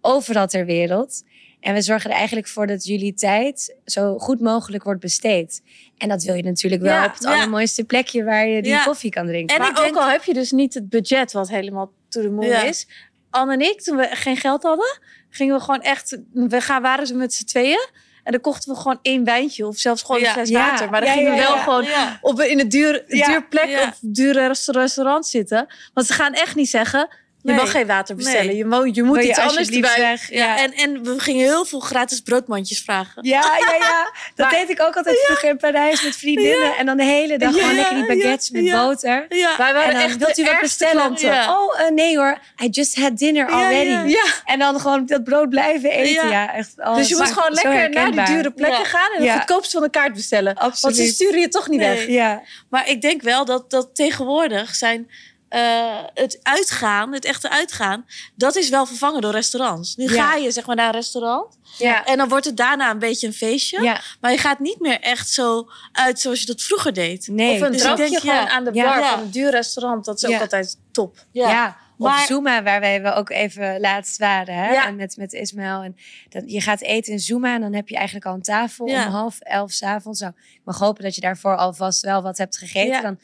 [0.00, 1.22] overal ter wereld.
[1.68, 5.62] En we zorgen er eigenlijk voor dat jullie tijd zo goed mogelijk wordt besteed.
[5.98, 7.32] En dat wil je natuurlijk wel Ja, op het ja.
[7.32, 8.84] allermooiste plekje waar je die Ja.
[8.84, 9.56] koffie kan drinken.
[9.56, 12.28] En maar ook denk- al heb je dus niet het budget wat helemaal to the
[12.30, 12.62] moon Ja.
[12.62, 12.88] is.
[13.30, 14.98] Anne en ik, toen we geen geld hadden,
[15.30, 16.18] gingen we gewoon echt...
[16.32, 17.88] We gaan, waren ze met z'n tweeën.
[18.24, 20.26] En dan kochten we gewoon één wijntje of zelfs gewoon Ja.
[20.26, 20.70] een fles Ja.
[20.70, 20.90] water.
[20.90, 21.62] Maar dan Ja, gingen we wel ja.
[21.62, 22.18] gewoon Ja.
[22.20, 23.26] op, in een duur, Ja.
[23.26, 23.82] duur plek Ja.
[23.88, 25.66] of dure rest- restaurant zitten.
[25.94, 27.08] Want ze gaan echt niet zeggen,
[27.42, 27.56] je Nee.
[27.56, 28.56] mag geen water bestellen.
[28.56, 29.94] Je, mo- je moet Wil je iets anders erbij.
[29.98, 30.30] weg?
[30.30, 33.24] Ja, En, en we gingen heel veel gratis broodmandjes vragen.
[33.26, 34.10] Ja, ja, ja.
[34.34, 36.76] Dat Maar- deed ik ook altijd vroeger in Parijs met vriendinnen.
[36.76, 39.26] En dan de hele dag gewoon lekker die baguettes met boter.
[39.28, 39.54] Ja.
[39.56, 41.06] Wij waren En dan echt wilt u wat bestellen?
[41.48, 42.38] Oh, eh, nee hoor.
[42.62, 44.16] I just had dinner already.
[44.44, 46.28] En dan gewoon dat brood blijven eten.
[46.28, 46.54] Ja.
[46.54, 46.72] Echt.
[46.76, 49.36] oh, Dus je moet gewoon lekker naar die dure plekken gaan en de Ja.
[49.36, 50.54] goedkoopste van de kaart bestellen.
[50.54, 50.96] Want Absoluut.
[50.96, 51.88] ze sturen je toch niet Nee.
[51.96, 52.06] weg.
[52.06, 55.10] Ja, Maar ik denk wel dat, dat tegenwoordig zijn
[55.48, 59.96] eh, het uitgaan, het echte uitgaan, dat is wel vervangen door restaurants.
[59.96, 60.28] Nu Ja.
[60.28, 63.26] ga je zeg maar naar een restaurant ja, en dan wordt het daarna een beetje
[63.26, 63.82] een feestje.
[63.82, 64.00] ja.
[64.20, 67.28] Maar je gaat niet meer echt zo uit zoals je dat vroeger deed.
[67.28, 67.54] Nee.
[67.54, 68.48] Of een Dus ik drankje denk, gewoon ja.
[68.48, 69.10] aan de bar Ja.
[69.10, 70.04] van een duur restaurant.
[70.04, 71.18] Dat is ook altijd top.
[71.32, 71.76] Ja.
[72.00, 74.54] Of Maar- Zuma, waar wij we ook even laatst waren.
[74.54, 74.72] Hè?
[74.72, 74.86] Ja.
[74.86, 75.82] En met, met Ismaël.
[75.82, 75.96] En
[76.28, 79.06] dat, je gaat eten in Zuma en dan heb je eigenlijk al een tafel Ja.
[79.06, 80.20] om half elf s'avonds.
[80.20, 82.90] Nou, ik mag hopen dat je daarvoor alvast wel wat hebt gegeten.
[82.92, 83.00] Ja.
[83.00, 83.18] Dan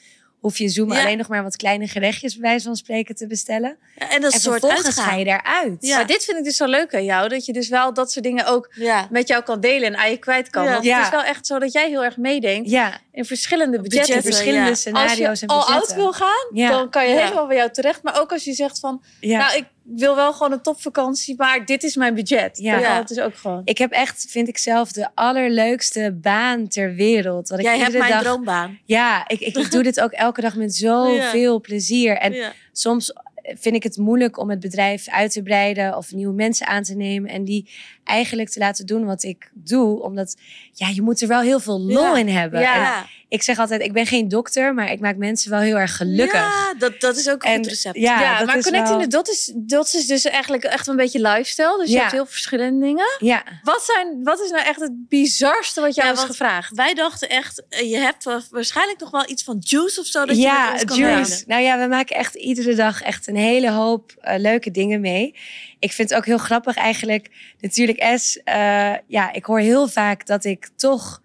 [0.44, 1.00] hoef je Ja.
[1.02, 3.76] alleen nog maar wat kleine gerechtjes bij wijze van spreken te bestellen.
[3.98, 5.04] Ja, en dat en soort vervolgens uitgaan.
[5.04, 5.76] ga je daaruit.
[5.80, 5.96] Ja.
[5.96, 7.28] Maar dit vind ik dus zo leuk aan jou.
[7.28, 9.06] Dat je dus wel dat soort dingen ook Ja.
[9.10, 10.64] met jou kan delen en aan je kwijt kan.
[10.64, 10.72] Ja.
[10.72, 10.96] Want Ja.
[10.96, 14.06] het is wel echt zo dat jij heel erg meedenkt Ja, in verschillende budgetten.
[14.14, 14.74] Budgetten, verschillende ja.
[14.74, 16.70] scenario's als je en al oud wil gaan, Ja.
[16.70, 17.22] dan kan je Ja.
[17.22, 18.02] helemaal bij jou terecht.
[18.02, 19.38] Maar ook als je zegt van, ja.
[19.38, 22.58] nou ik wil wel gewoon een topvakantie, maar dit is mijn budget.
[22.58, 22.78] Ja.
[22.78, 22.96] Ja.
[22.96, 23.62] het dus ook gewoon.
[23.64, 27.48] Ik heb echt, vind ik zelf, de allerleukste baan ter wereld.
[27.48, 28.22] Wat ik Jij hebt mijn dag...
[28.22, 28.78] droombaan.
[28.84, 32.16] Ja, ik, ik doe dit ook elke dag met zoveel plezier.
[32.16, 32.52] En Ja.
[32.72, 33.12] soms
[33.46, 36.94] vind ik het moeilijk om het bedrijf uit te breiden of nieuwe mensen aan te
[36.94, 37.70] nemen en die
[38.04, 40.36] eigenlijk te laten doen wat ik doe, omdat
[40.72, 42.16] ja, je moet er wel heel veel lol Ja.
[42.16, 42.60] in hebben.
[42.60, 42.74] Ja.
[42.74, 43.06] En Ja.
[43.28, 46.40] Ik zeg altijd, ik ben geen dokter, maar ik maak mensen wel heel erg gelukkig.
[46.40, 47.96] Ja, dat, dat is ook een En- goed recept.
[47.96, 50.86] ja, Ja, dat maar is Connecting wel- the Dots is, Dots is dus eigenlijk echt
[50.86, 51.76] een beetje lifestyle.
[51.78, 52.00] Dus je Ja.
[52.00, 53.06] hebt heel verschillende dingen.
[53.18, 56.74] Ja, Wat, zijn, wat is nou echt het bizarste wat jou Ja, is gevraagd?
[56.74, 60.36] Wij dachten echt, eh, je hebt waarschijnlijk nog wel iets van juice of zo dat
[60.36, 61.44] je ja, met ons kan juice.
[61.46, 65.34] Nou ja, we maken echt iedere dag echt een hele hoop eh, leuke dingen mee.
[65.78, 67.30] Ik vind het ook heel grappig eigenlijk.
[67.60, 71.22] Natuurlijk, S, eh, ja, ik hoor heel vaak dat ik toch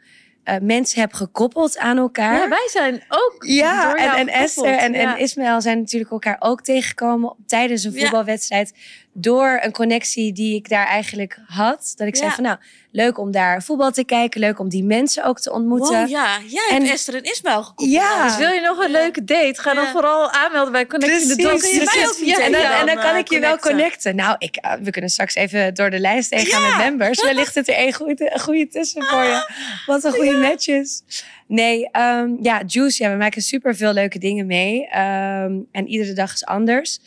[0.49, 2.39] eh, mensen heb gekoppeld aan elkaar.
[2.39, 4.93] Ja, wij zijn ook Ja, en, Esther en.
[4.93, 5.15] Ja.
[5.15, 8.73] en Ismaël zijn natuurlijk elkaar ook tegengekomen tijdens een voetbalwedstrijd.
[9.13, 11.93] Door een connectie die ik daar eigenlijk had.
[11.95, 12.57] Dat ik zei van nou,
[12.91, 14.39] leuk om daar voetbal te kijken.
[14.39, 15.99] Leuk om die mensen ook te ontmoeten.
[15.99, 17.91] Wow, ja, jij En- hebt Esther en Ismael gekoppeld.
[17.91, 18.23] Ja.
[18.27, 19.61] Dus wil je nog een leuke date?
[19.61, 19.91] Ga dan Ja.
[19.91, 21.61] vooral aanmelden bij Connecting the Precies, Dots.
[21.63, 22.37] Kun je mij precies.
[22.45, 24.15] en, dan, en dan kan eh, ik je wel connecten?
[24.15, 26.67] Nou, ik, eh, we kunnen straks even door de lijst heen gaan Ja.
[26.67, 27.23] met members.
[27.23, 29.51] Wellicht zit er één goede, een goede tussen voor je.
[29.85, 31.03] Wat een goede matches.
[31.47, 34.87] Nee, ehm, ja, Juice, ja, we maken super veel leuke dingen mee.
[34.87, 36.99] Ehm, en iedere dag is anders.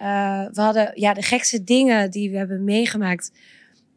[0.00, 3.32] Eh, we hadden ja, de gekste dingen die we hebben meegemaakt.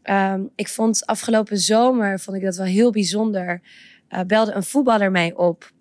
[0.02, 3.62] Ehm, ik vond afgelopen zomer vond ik dat wel heel bijzonder.
[4.08, 5.72] Eh, belde een voetballer mij op.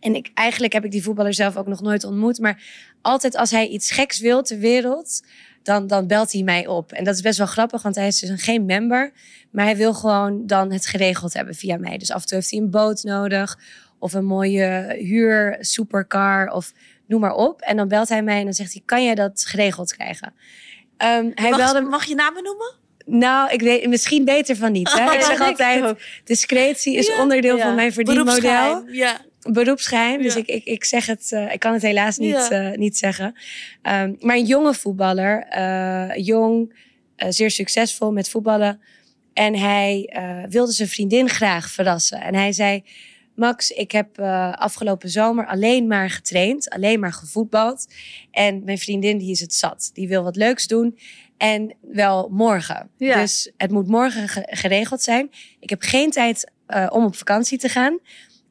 [0.00, 2.38] En ik, eigenlijk heb ik die voetballer zelf ook nog nooit ontmoet.
[2.38, 2.62] Maar
[3.02, 5.22] altijd als hij iets geks wil ter wereld,
[5.62, 6.92] dan, dan belt hij mij op.
[6.92, 9.12] En dat is best wel grappig, want hij is dus een, geen member.
[9.50, 11.98] Maar hij wil gewoon dan het geregeld hebben via mij.
[11.98, 13.58] Dus af en toe heeft hij een boot nodig.
[13.98, 16.72] Of een mooie huur, supercar of
[17.10, 17.60] noem maar op.
[17.60, 20.34] En dan belt hij mij en dan zegt hij, kan jij dat geregeld krijgen?
[20.96, 22.78] Ehm, hij mag, belde, mag je namen noemen?
[23.10, 24.92] nou, ik weet misschien beter van niet.
[24.92, 25.06] Hè?
[25.06, 25.98] Oh, ik zeg altijd, ook.
[26.24, 27.62] discretie is Ja, onderdeel ja.
[27.64, 28.94] van mijn verdienmodel Beroepsgeheim.
[28.94, 29.20] Ja.
[29.52, 30.22] beroepsgeheim.
[30.22, 33.34] Dus ik, ik, ik zeg het, eh, ik kan het helaas niet, eh, niet zeggen.
[33.82, 36.74] Ehm, maar een jonge voetballer, eh, jong,
[37.16, 38.80] zeer succesvol met voetballen.
[39.32, 40.16] En hij
[40.48, 42.20] wilde zijn vriendin graag verrassen.
[42.20, 42.84] En hij zei:
[43.40, 47.86] Max, ik heb eh, afgelopen zomer alleen maar getraind, alleen maar gevoetbald.
[48.30, 49.90] En mijn vriendin die is het zat.
[49.92, 50.98] Die wil wat leuks doen.
[51.36, 52.90] En wel morgen.
[52.96, 53.20] Ja.
[53.20, 55.30] Dus het moet morgen ge- geregeld zijn.
[55.60, 57.98] Ik heb geen tijd eh, om op vakantie te gaan.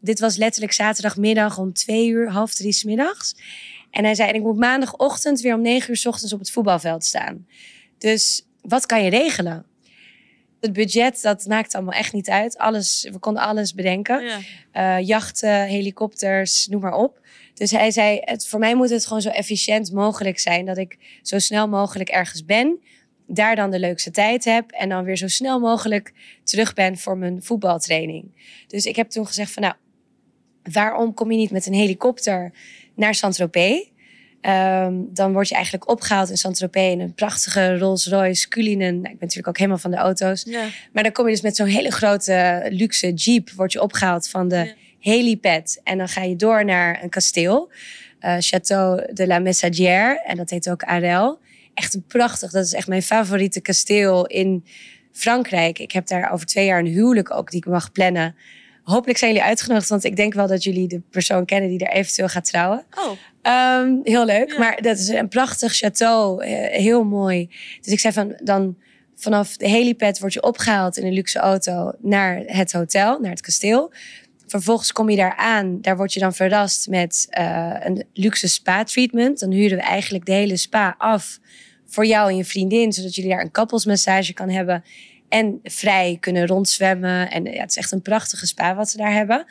[0.02, 3.36] Dit was letterlijk zaterdagmiddag om twee uur, half drie 's middags.
[3.92, 6.52] En hij zei, en ik moet maandagochtend weer om negen uur 's ochtends op het
[6.52, 7.48] voetbalveld staan.
[7.98, 9.66] Dus wat kan je regelen?
[10.62, 12.58] Het budget, dat maakt allemaal echt niet uit.
[12.58, 14.24] Alles, we konden alles bedenken.
[14.24, 14.40] Ja.
[14.72, 17.20] Eh, jachten, helikopters, noem maar op.
[17.54, 20.66] Dus hij zei, het, voor mij moet het gewoon zo efficiënt mogelijk zijn.
[20.66, 22.80] Dat ik zo snel mogelijk ergens ben.
[23.28, 24.72] Daar dan de leukste tijd heb.
[24.72, 28.32] En dan weer zo snel mogelijk terug ben voor mijn voetbaltraining.
[28.68, 29.76] Dus ik heb toen gezegd van nou,
[30.64, 32.52] waarom kom je niet met een helikopter
[32.96, 33.90] naar Saint-Tropez?
[34.42, 38.94] Ehm, dan word je eigenlijk opgehaald in Saint-Tropez in een prachtige Rolls-Royce Cullinan.
[38.94, 40.44] Nou, ik ben natuurlijk ook helemaal van de auto's.
[40.48, 40.66] Ja.
[40.94, 44.48] Maar dan kom je dus met zo'n hele grote luxe jeep, word je opgehaald van
[44.48, 44.74] de Ja.
[45.00, 45.80] helipad.
[45.84, 47.72] En dan ga je door naar een kasteel,
[48.20, 50.22] eh, Château de la Messagière.
[50.26, 51.40] En dat heet ook Arel.
[51.74, 54.66] Echt een prachtig, dat is echt mijn favoriete kasteel in
[55.12, 55.80] Frankrijk.
[55.80, 58.36] Ik heb daar over twee jaar een huwelijk ook die ik mag plannen.
[58.84, 61.92] Hopelijk zijn jullie uitgenodigd, want ik denk wel dat jullie de persoon kennen die daar
[61.92, 62.86] eventueel gaat trouwen.
[62.98, 63.12] Oh,
[63.42, 64.52] Ehm, heel leuk.
[64.52, 64.60] Ja.
[64.60, 66.44] Maar dat is een prachtig château.
[66.44, 67.50] eh, heel mooi.
[67.82, 68.78] Dus ik zei van dan
[69.16, 73.42] vanaf de helipad word je opgehaald in een luxe auto naar het hotel, naar het
[73.42, 73.94] kasteel.
[74.48, 75.82] Vervolgens kom je daar aan.
[75.82, 79.40] Daar word je dan verrast met eh, een luxe spa-treatment.
[79.40, 81.40] Dan huren we eigenlijk de hele spa af
[81.86, 84.84] voor jou en je vriendin, zodat jullie daar een koppelsmassage kan hebben
[85.30, 87.32] en vrij kunnen rondzwemmen.
[87.32, 89.46] En ja, het is echt een prachtige spa wat ze daar hebben.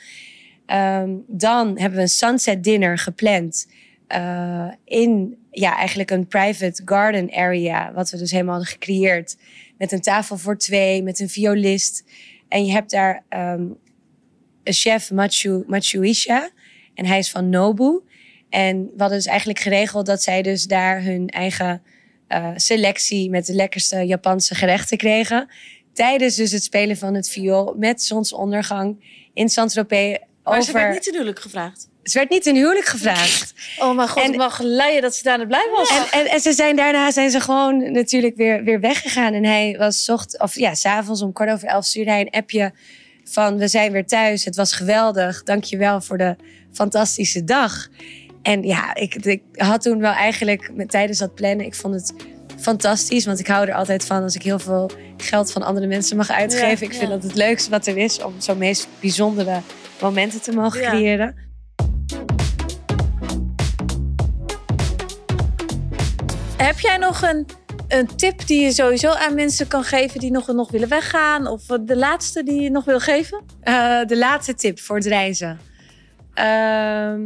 [0.68, 3.66] Ehm, dan hebben we een sunset dinner gepland
[4.06, 9.36] eh, in ja, eigenlijk een private garden area, wat we dus helemaal hadden gecreëerd.
[9.78, 12.04] Met een tafel voor twee, met een violist.
[12.48, 13.62] En je hebt daar ehm,
[14.64, 16.50] een chef, Machu, Machuisha.
[16.94, 18.00] En hij is van Nobu.
[18.50, 21.82] En we hadden dus eigenlijk geregeld dat zij dus daar hun eigen
[22.26, 25.48] eh, selectie met de lekkerste Japanse gerechten kregen.
[25.92, 29.04] Tijdens dus het spelen van het viool met zonsondergang
[29.34, 30.18] in Saint-Tropez.
[30.48, 30.70] Maar Over...
[30.70, 31.88] ze werd niet te huwelijk gevraagd.
[32.02, 33.54] Ze werd niet in huwelijk gevraagd.
[33.78, 35.88] Oh mijn god, En- ik mag leiden dat ze daar blij was.
[35.88, 39.32] En, en, en ze zijn daarna zijn ze gewoon natuurlijk weer, weer weggegaan.
[39.32, 42.72] En hij was zocht, of ja, s'avonds om kwart over elf stuurde hij een appje
[43.24, 44.44] van we zijn weer thuis.
[44.44, 45.42] Het was geweldig.
[45.42, 46.36] Dank je wel voor de
[46.72, 47.88] fantastische dag.
[48.42, 52.14] En ja, ik, ik had toen wel eigenlijk met, tijdens dat plannen, ik vond het
[52.60, 53.24] fantastisch.
[53.24, 56.30] Want ik hou er altijd van als ik heel veel geld van andere mensen mag
[56.30, 56.66] uitgeven.
[56.66, 57.08] Ja, ik vind ja.
[57.08, 59.60] dat het leukste wat er is om zo'n meest bijzondere
[60.00, 60.88] momenten te mogen Ja.
[60.90, 61.34] creëren.
[66.56, 67.46] Heb jij nog een,
[67.88, 71.46] een tip die je sowieso aan mensen kan geven die nog, nog willen weggaan?
[71.46, 73.42] Of de laatste die je nog wil geven?
[73.60, 75.58] Eh, de laatste tip voor het reizen.
[76.34, 77.22] Ehm,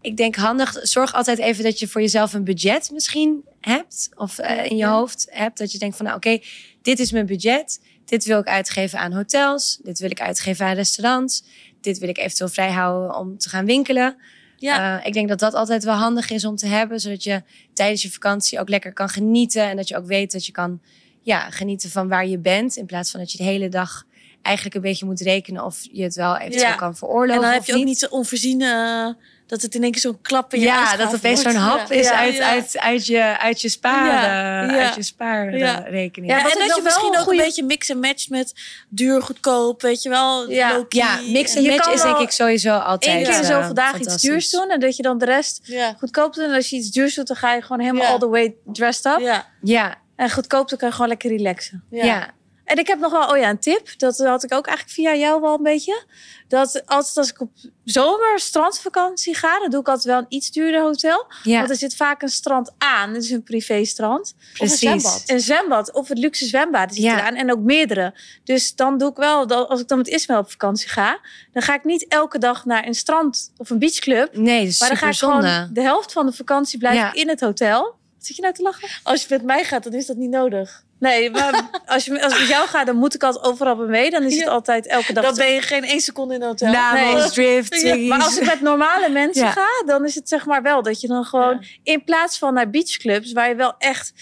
[0.00, 4.08] ik denk handig, zorg altijd even dat je voor jezelf een budget misschien hebt.
[4.14, 4.92] Of eh, in je Ja.
[4.92, 5.58] hoofd hebt.
[5.58, 6.38] Dat je denkt van nou oké,
[6.82, 7.80] dit is mijn budget.
[8.04, 9.78] Dit wil ik uitgeven aan hotels.
[9.82, 11.44] Dit wil ik uitgeven aan restaurants.
[11.80, 14.16] Dit wil ik eventueel vrijhouden om te gaan winkelen.
[14.56, 14.98] Ja.
[15.00, 17.00] Eh, ik denk dat dat altijd wel handig is om te hebben.
[17.00, 19.62] Zodat je tijdens je vakantie ook lekker kan genieten.
[19.68, 20.80] En dat je ook weet dat je kan
[21.22, 22.76] ja, genieten van waar je bent.
[22.76, 24.04] In plaats van dat je de hele dag
[24.42, 26.74] eigenlijk een beetje moet rekenen of je het wel eventueel Ja.
[26.74, 27.34] kan veroorloven.
[27.34, 27.86] En dan heb je ook niet.
[27.86, 29.16] niet zo onverziene...
[29.50, 31.90] dat het in één keer zo'n klap in je Ja, dat het opeens zo'n hap
[31.92, 32.48] is Ja, uit, ja.
[32.50, 34.84] Uit, uit, je, uit je spaar, Ja, ja.
[34.84, 36.32] uit je spaarrekening.
[36.32, 38.52] Ja, en dat je wel misschien ook goeie- een beetje mix en match met
[38.88, 40.50] duur, goedkoop, weet je wel.
[40.50, 40.84] Ja.
[40.88, 44.16] Ja, mix en match is denk ik sowieso altijd Eén keer eh, zoveel dagen iets
[44.22, 44.70] duurs doen.
[44.70, 45.94] En dat je dan de rest Ja.
[45.98, 46.44] goedkoop doet.
[46.44, 48.08] En als je iets duurs doet, dan ga je gewoon helemaal Ja.
[48.10, 49.18] all the way dressed up.
[49.20, 49.46] Ja.
[49.62, 51.84] Ja, En goedkoop, dan kan je gewoon lekker relaxen.
[51.90, 52.30] Ja.
[52.70, 53.98] En ik heb nog wel, oh ja, een tip.
[53.98, 56.02] Dat had ik ook eigenlijk via jou wel een beetje.
[56.48, 57.50] Dat altijd als ik op
[57.84, 61.26] zomer strandvakantie ga, dan doe ik altijd wel een iets duurder hotel.
[61.42, 63.14] ja, Want er zit vaak een strand aan.
[63.14, 64.34] Het is een privéstrand.
[64.52, 64.78] precies.
[64.78, 65.22] zwembad.
[65.26, 67.18] Een zwembad of het luxe zwembad zit Ja.
[67.18, 67.34] eraan.
[67.34, 68.14] En ook meerdere.
[68.44, 71.20] Dus dan doe ik wel, dat als ik dan met Ismael op vakantie ga,
[71.52, 74.36] dan ga ik niet elke dag naar een strand of een beachclub.
[74.36, 75.46] Nee, dat is Maar dan ga ik zonde.
[75.48, 77.12] gewoon de helft van de vakantie blijf Ja.
[77.12, 77.94] in het hotel.
[78.18, 78.88] Zit je nou te lachen?
[79.02, 80.84] Als je met mij gaat, dan is dat niet nodig.
[81.00, 83.86] Nee, maar als, je, als ik met jou ga, dan moet ik altijd overal bij
[83.86, 84.10] mee.
[84.10, 84.50] Dan is het Ja.
[84.50, 85.24] altijd elke dag.
[85.24, 86.72] Dan ben je geen één seconde in een hotel.
[86.72, 87.30] Namos, Nee.
[87.30, 87.96] Drift, Ja.
[87.96, 89.50] Maar als ik met normale mensen Ja.
[89.50, 92.70] ga, dan is het zeg maar wel dat je dan gewoon in plaats van naar
[92.70, 94.12] beachclubs, waar je wel echt,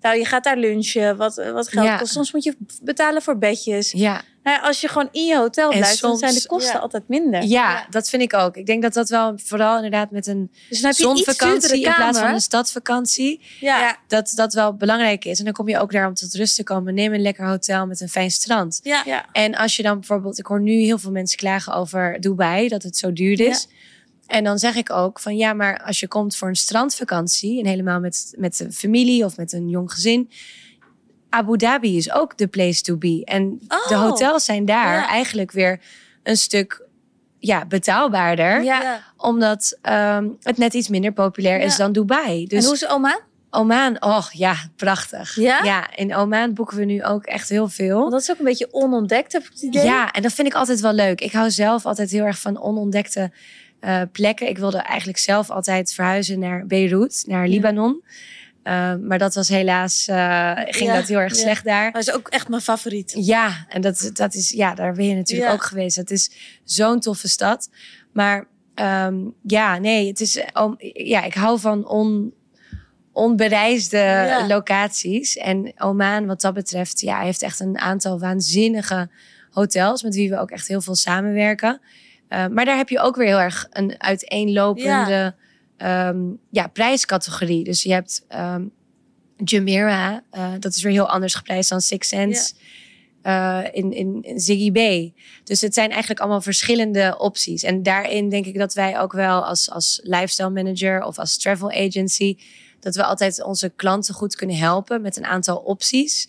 [0.00, 1.96] nou je gaat daar lunchen, wat, wat geld Ja.
[1.96, 2.12] kost.
[2.12, 3.92] Soms moet je betalen voor bedjes.
[3.92, 4.22] Ja.
[4.42, 6.78] Nou, als je gewoon in je hotel blijft, dan zijn de kosten ja.
[6.80, 7.42] altijd minder.
[7.42, 8.56] Ja, dat vind ik ook.
[8.56, 11.24] Ik denk dat dat wel vooral inderdaad met een Dus dan heb je een iets
[11.24, 13.78] zonvakantie in plaats van een stadvakantie, Ja.
[13.80, 13.96] Ja.
[14.06, 15.38] dat dat wel belangrijk is.
[15.38, 16.94] En dan kom je ook daar om tot rust te komen.
[16.94, 18.80] Neem een lekker hotel met een fijn strand.
[18.82, 19.02] Ja.
[19.06, 19.26] Ja.
[19.32, 22.82] En als je dan bijvoorbeeld, ik hoor nu heel veel mensen klagen over Dubai, dat
[22.82, 23.68] het zo duur is.
[24.28, 27.66] En dan zeg ik ook van ja, maar als je komt voor een strandvakantie en
[27.66, 30.30] helemaal met, met een familie of met een jong gezin.
[31.28, 33.22] Abu Dhabi is ook de place to be.
[33.24, 34.00] En de Oh.
[34.00, 35.08] hotels zijn daar Ja.
[35.08, 35.80] eigenlijk weer
[36.22, 36.86] een stuk
[37.38, 38.62] ja, betaalbaarder.
[38.62, 39.02] Ja.
[39.16, 42.46] Omdat ehm, het net iets minder populair is dan Dubai.
[42.46, 43.20] Dus en hoe is Oman?
[43.50, 45.34] Oman, oh ja, prachtig.
[45.36, 45.62] Ja?
[45.64, 47.98] Ja, in Oman boeken we nu ook echt heel veel.
[47.98, 49.84] Want dat is ook een beetje onontdekt, heb ik het idee.
[49.84, 51.20] Ja, en dat vind ik altijd wel leuk.
[51.20, 53.30] Ik hou zelf altijd heel erg van onontdekte
[53.80, 54.48] eh, plekken.
[54.48, 58.02] Ik wilde eigenlijk zelf altijd verhuizen naar Beirut, naar Libanon.
[58.62, 61.40] Eh, maar dat was helaas, eh, ging Ja, dat heel erg ja.
[61.40, 61.92] slecht daar.
[61.92, 63.12] Dat is ook echt mijn favoriet.
[63.16, 65.54] Ja, en dat, dat is, ja, daar ben je natuurlijk Ja.
[65.54, 65.96] ook geweest.
[65.96, 66.30] Het is
[66.64, 67.70] zo'n toffe stad.
[68.12, 70.42] Maar ehm, ja, nee, het is,
[70.92, 72.34] ja, ik hou van on,
[73.12, 75.36] onbereisde locaties.
[75.36, 79.10] En Oman, wat dat betreft, ja, heeft echt een aantal waanzinnige
[79.50, 81.80] hotels met wie we ook echt heel veel samenwerken.
[82.28, 85.34] Eh, maar daar heb je ook weer heel erg een uiteenlopende
[85.78, 86.14] ja.
[86.50, 87.64] ja, prijscategorie.
[87.64, 88.62] Dus je hebt ehm
[89.44, 92.54] Jumeirah, eh, dat is weer heel anders geprijsd dan Six Sense.
[93.22, 95.14] eh, in, in, in Ziggy Bay.
[95.44, 97.62] Dus het zijn eigenlijk allemaal verschillende opties.
[97.62, 101.70] En daarin denk ik dat wij ook wel als, als lifestyle manager of als travel
[101.70, 102.36] agency,
[102.80, 106.28] dat we altijd onze klanten goed kunnen helpen met een aantal opties.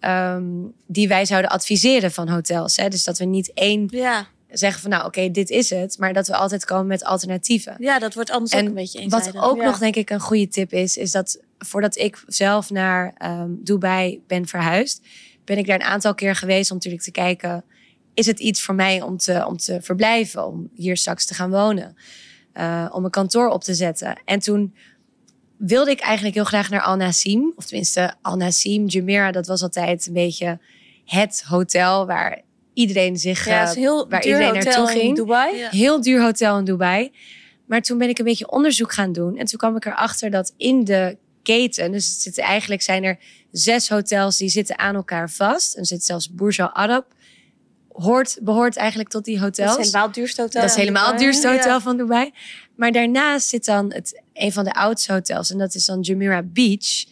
[0.00, 0.44] ehm,
[0.86, 2.76] die wij zouden adviseren van hotels.
[2.76, 2.88] Hè?
[2.88, 4.26] Dus dat we niet één Ja.
[4.50, 5.98] Zeggen van nou oké, dit is het.
[5.98, 7.74] Maar dat we altijd komen met alternatieven.
[7.78, 9.42] ja, dat wordt anders En ook een beetje Wat eenzijdig.
[9.42, 9.64] ook Ja.
[9.64, 14.22] nog denk ik een goede tip is, is dat voordat ik zelf naar ehm, Dubai
[14.26, 15.02] ben verhuisd,
[15.44, 17.64] ben ik daar een aantal keer geweest om natuurlijk te kijken,
[18.14, 21.50] is het iets voor mij om te, om te verblijven, om hier straks te gaan
[21.50, 21.96] wonen,
[22.52, 24.20] eh, om een kantoor op te zetten.
[24.24, 24.74] En toen
[25.56, 29.62] wilde ik eigenlijk heel graag naar Al Nassim, of tenminste Al Nassim, Jumeirah, dat was
[29.62, 30.58] altijd een beetje
[31.04, 32.42] het hotel waar
[32.78, 35.16] iedereen zich, Ja, het is eh, heel waar duur iedereen hotel naartoe in ging.
[35.16, 35.56] Dubai.
[35.56, 35.68] Ja.
[35.70, 37.12] Heel duur hotel in Dubai.
[37.66, 39.36] Maar toen ben ik een beetje onderzoek gaan doen.
[39.36, 43.18] En toen kwam ik erachter dat in de keten, dus het zitten, eigenlijk zijn er
[43.52, 45.74] zes hotels die zitten aan elkaar vast.
[45.74, 47.06] En er zit zelfs Burj Al Arab.
[47.88, 49.68] Hoort, behoort eigenlijk tot die hotels.
[49.70, 50.60] Dat is helemaal het duurste hotel.
[50.60, 51.30] Dat is in helemaal het Dubai.
[51.30, 51.80] duurste hotel Ja.
[51.80, 52.30] van Dubai.
[52.76, 55.50] Maar daarnaast zit dan het, een van de oudste hotels.
[55.50, 57.04] En dat is dan Jumeirah Beach.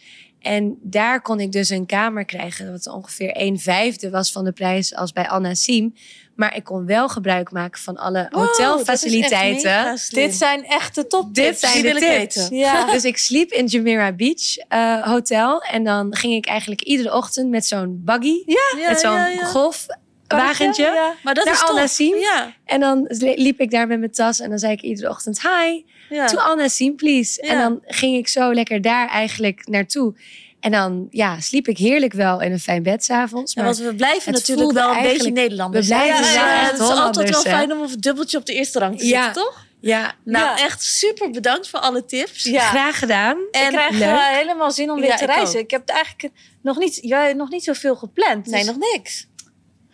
[0.47, 2.71] En daar kon ik dus een kamer krijgen.
[2.71, 5.93] Wat ongeveer een vijfde was van de prijs als bij Al Nassim.
[6.35, 9.85] Maar ik kon wel gebruik maken van alle Wow, hotelfaciliteiten.
[9.85, 10.13] echt.
[10.13, 12.47] Dit zijn echte top Dit zijn de tips.
[12.49, 12.91] Ja.
[12.91, 15.61] Dus ik sliep in Jumeirah Beach eh, Hotel.
[15.61, 18.43] En dan ging ik eigenlijk iedere ochtend met zo'n buggy.
[18.45, 20.83] Ja, met zo'n ja, golfwagentje.
[20.83, 21.13] Ja.
[21.23, 21.75] Maar dat naar is Al.
[21.75, 22.15] Nassim.
[22.15, 22.53] Ja.
[22.65, 24.39] En dan liep ik daar met mijn tas.
[24.39, 25.83] En dan zei ik iedere ochtend hi.
[26.09, 26.25] Ja.
[26.27, 27.41] To Nassim, please.
[27.41, 30.13] En dan ging ik zo lekker daar eigenlijk naartoe.
[30.59, 33.53] En dan ja, sliep ik heerlijk wel in een fijn bed s'avonds.
[33.53, 35.87] Ja, Maar want we blijven natuurlijk wel een beetje Nederlanders.
[35.87, 38.97] we blijven Ja, Het is altijd wel fijn om een dubbeltje op de eerste rang
[38.99, 39.65] te zitten, toch?
[39.79, 40.63] ja, Nou, Ja.
[40.65, 42.43] echt super bedankt voor alle tips.
[42.43, 42.61] Ja.
[42.61, 43.37] graag gedaan.
[43.37, 44.01] ik En krijg leuk.
[44.01, 45.59] eh, helemaal zin om weer Ja, te ik reizen.
[45.59, 46.29] Ik heb eigenlijk
[46.61, 48.45] nog niet, ja, nog niet zoveel gepland.
[48.45, 49.27] Nee, Dus- nog niks.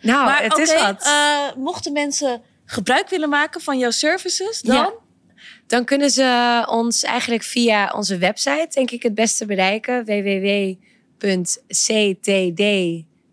[0.00, 1.02] Nou, maar het is wat.
[1.04, 4.92] eh, mochten mensen gebruik willen maken van jouw services, dan...
[5.66, 10.04] Dan kunnen ze ons eigenlijk via onze website, denk ik, het beste bereiken.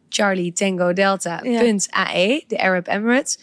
[0.10, 1.42] Charlie Tango Delta
[1.90, 3.40] .ae, de Arab Emirates.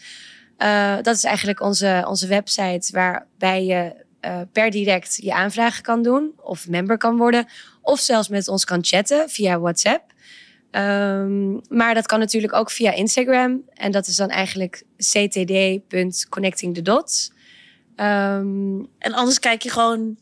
[0.57, 6.03] Uh, dat is eigenlijk onze, onze website waarbij je uh, per direct je aanvragen kan
[6.03, 7.47] doen of member kan worden.
[7.81, 10.11] Of zelfs met ons kan chatten via WhatsApp.
[10.71, 13.63] Um, maar dat kan natuurlijk ook via Instagram.
[13.73, 17.31] En dat is dan eigenlijk ctd.connectingthedots.
[18.01, 20.17] Um, en anders kijk je gewoon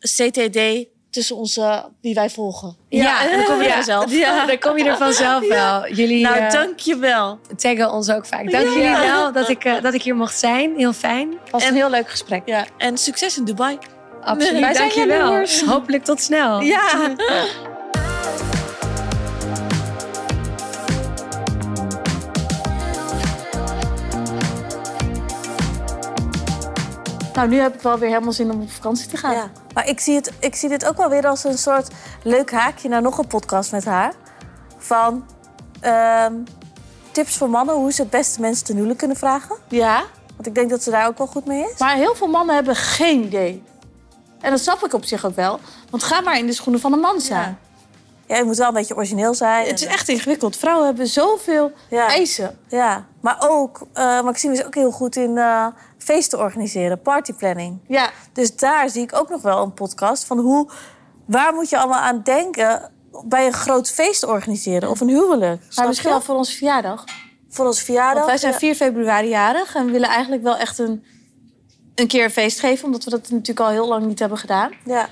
[0.00, 2.76] CTD tussen onze, wie wij volgen.
[2.88, 4.12] Ja, ja dan kom je er vanzelf.
[4.12, 4.46] Ja.
[4.46, 5.88] Dan kom je er vanzelf wel.
[5.88, 7.38] Jullie, nou, uh, dank je wel.
[7.56, 8.50] Taggen ons ook vaak.
[8.50, 10.76] Dank jullie wel dat ik, uh, dat ik hier mocht zijn.
[10.76, 11.38] Heel fijn.
[11.50, 12.42] Was een heel leuk gesprek.
[12.44, 12.64] Ja.
[12.78, 13.78] En succes in Dubai.
[14.20, 15.46] Absoluut, wij dank je wel.
[15.74, 16.60] Hopelijk tot snel.
[16.60, 17.14] Ja.
[27.34, 29.34] Nou, nu heb ik wel weer helemaal zin om op vakantie te gaan.
[29.34, 29.50] Ja.
[29.74, 31.88] Maar ik zie, het, ik zie dit ook wel weer als een soort
[32.22, 34.12] leuk haakje naar nog een podcast met haar.
[34.76, 35.26] Van
[35.84, 36.26] uh,
[37.10, 39.56] tips voor mannen hoe ze het beste mensen ten huwelijk kunnen vragen.
[39.68, 40.04] Ja.
[40.34, 41.78] Want ik denk dat ze daar ook wel goed mee is.
[41.78, 43.62] Maar heel veel mannen hebben geen idee.
[44.40, 45.60] En dat snap ik op zich ook wel.
[45.90, 47.40] Want ga maar in de schoenen van een man zijn.
[47.40, 47.73] Ja.
[48.26, 49.66] Ja, je moet wel een beetje origineel zijn.
[49.66, 50.56] Het is echt ingewikkeld.
[50.56, 52.08] Vrouwen hebben zoveel ja.
[52.08, 52.58] eisen.
[52.68, 55.66] Ja, maar ook, uh, Maxime is ook heel goed in uh,
[55.98, 57.80] feesten organiseren, partyplanning.
[57.88, 58.10] Ja.
[58.32, 60.70] Dus daar zie ik ook nog wel een podcast van hoe,
[61.26, 62.92] waar moet je allemaal aan denken
[63.24, 65.62] bij een groot feest organiseren of een huwelijk.
[65.76, 67.04] Maar misschien wel voor onze verjaardag.
[67.48, 68.14] Voor onze verjaardag.
[68.14, 71.04] Want wij zijn 4 februari jarig en we willen eigenlijk wel echt een,
[71.94, 74.72] een keer een feest geven, omdat we dat natuurlijk al heel lang niet hebben gedaan.
[74.84, 75.08] Ja.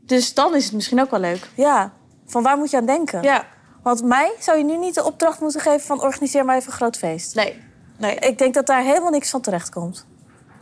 [0.00, 1.48] Dus dan is het misschien ook wel leuk.
[1.54, 1.92] Ja.
[2.26, 3.22] Van waar moet je aan denken?
[3.22, 3.44] Ja.
[3.82, 6.76] Want mij zou je nu niet de opdracht moeten geven van organiseer maar even een
[6.76, 7.34] groot feest.
[7.34, 7.62] Nee.
[7.98, 8.14] nee.
[8.14, 10.06] Ik denk dat daar helemaal niks van terecht komt.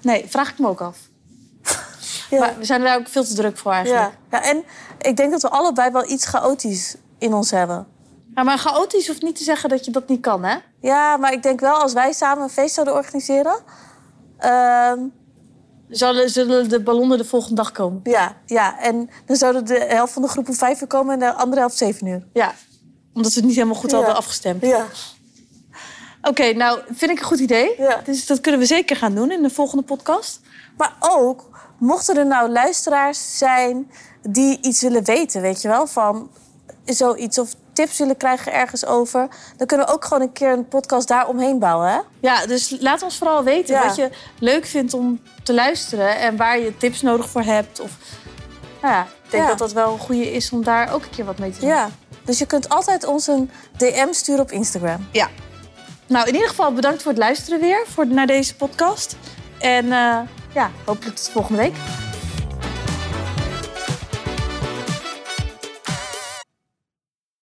[0.01, 0.99] Nee, vraag ik me ook af.
[2.31, 2.39] ja.
[2.39, 4.12] Maar we zijn er daar ook veel te druk voor eigenlijk.
[4.31, 4.39] Ja.
[4.39, 4.65] ja, en
[4.99, 7.87] ik denk dat we allebei wel iets chaotisch in ons hebben.
[8.35, 10.57] Ja, maar chaotisch hoeft niet te zeggen dat je dat niet kan, hè?
[10.81, 13.57] Ja, maar ik denk wel als wij samen een feest zouden organiseren...
[14.41, 14.93] Uh,
[15.89, 18.01] Zullen, zullen de ballonnen de volgende dag komen?
[18.05, 21.18] Ja, ja, en dan zouden de helft van de groep om vijf uur komen en
[21.18, 22.26] de andere helft zeven uur.
[22.32, 22.55] Ja,
[23.12, 23.97] omdat we het niet helemaal goed ja.
[23.97, 24.62] hadden afgestemd.
[24.62, 24.87] Ja.
[26.18, 27.74] Oké, okay, nou, vind ik een goed idee.
[27.78, 28.01] Ja.
[28.05, 30.41] Dus dat kunnen we zeker gaan doen in de volgende podcast.
[30.76, 33.91] Maar ook, mochten er nou luisteraars zijn
[34.22, 36.30] die iets willen weten, weet je wel, van
[36.85, 40.68] zoiets of tips willen krijgen ergens over, dan kunnen we ook gewoon een keer een
[40.68, 41.89] podcast daar omheen bouwen.
[41.89, 41.99] Hè?
[42.20, 43.87] Ja, dus laat ons vooral weten ja.
[43.87, 47.81] wat je leuk vindt om te luisteren en waar je tips nodig voor hebt.
[47.81, 47.91] Of,
[48.83, 49.49] nou ja, ik denk Ja.
[49.49, 51.68] dat dat wel een goede is om daar ook een keer wat mee te doen.
[51.68, 51.89] Ja.
[52.25, 55.09] Dus je kunt altijd ons een DM sturen op Instagram.
[55.12, 55.29] Ja.
[56.07, 59.16] Nou, in ieder geval bedankt voor het luisteren weer voor, naar deze podcast.
[59.59, 60.18] En uh,
[60.55, 61.75] ja, hopelijk tot volgende week.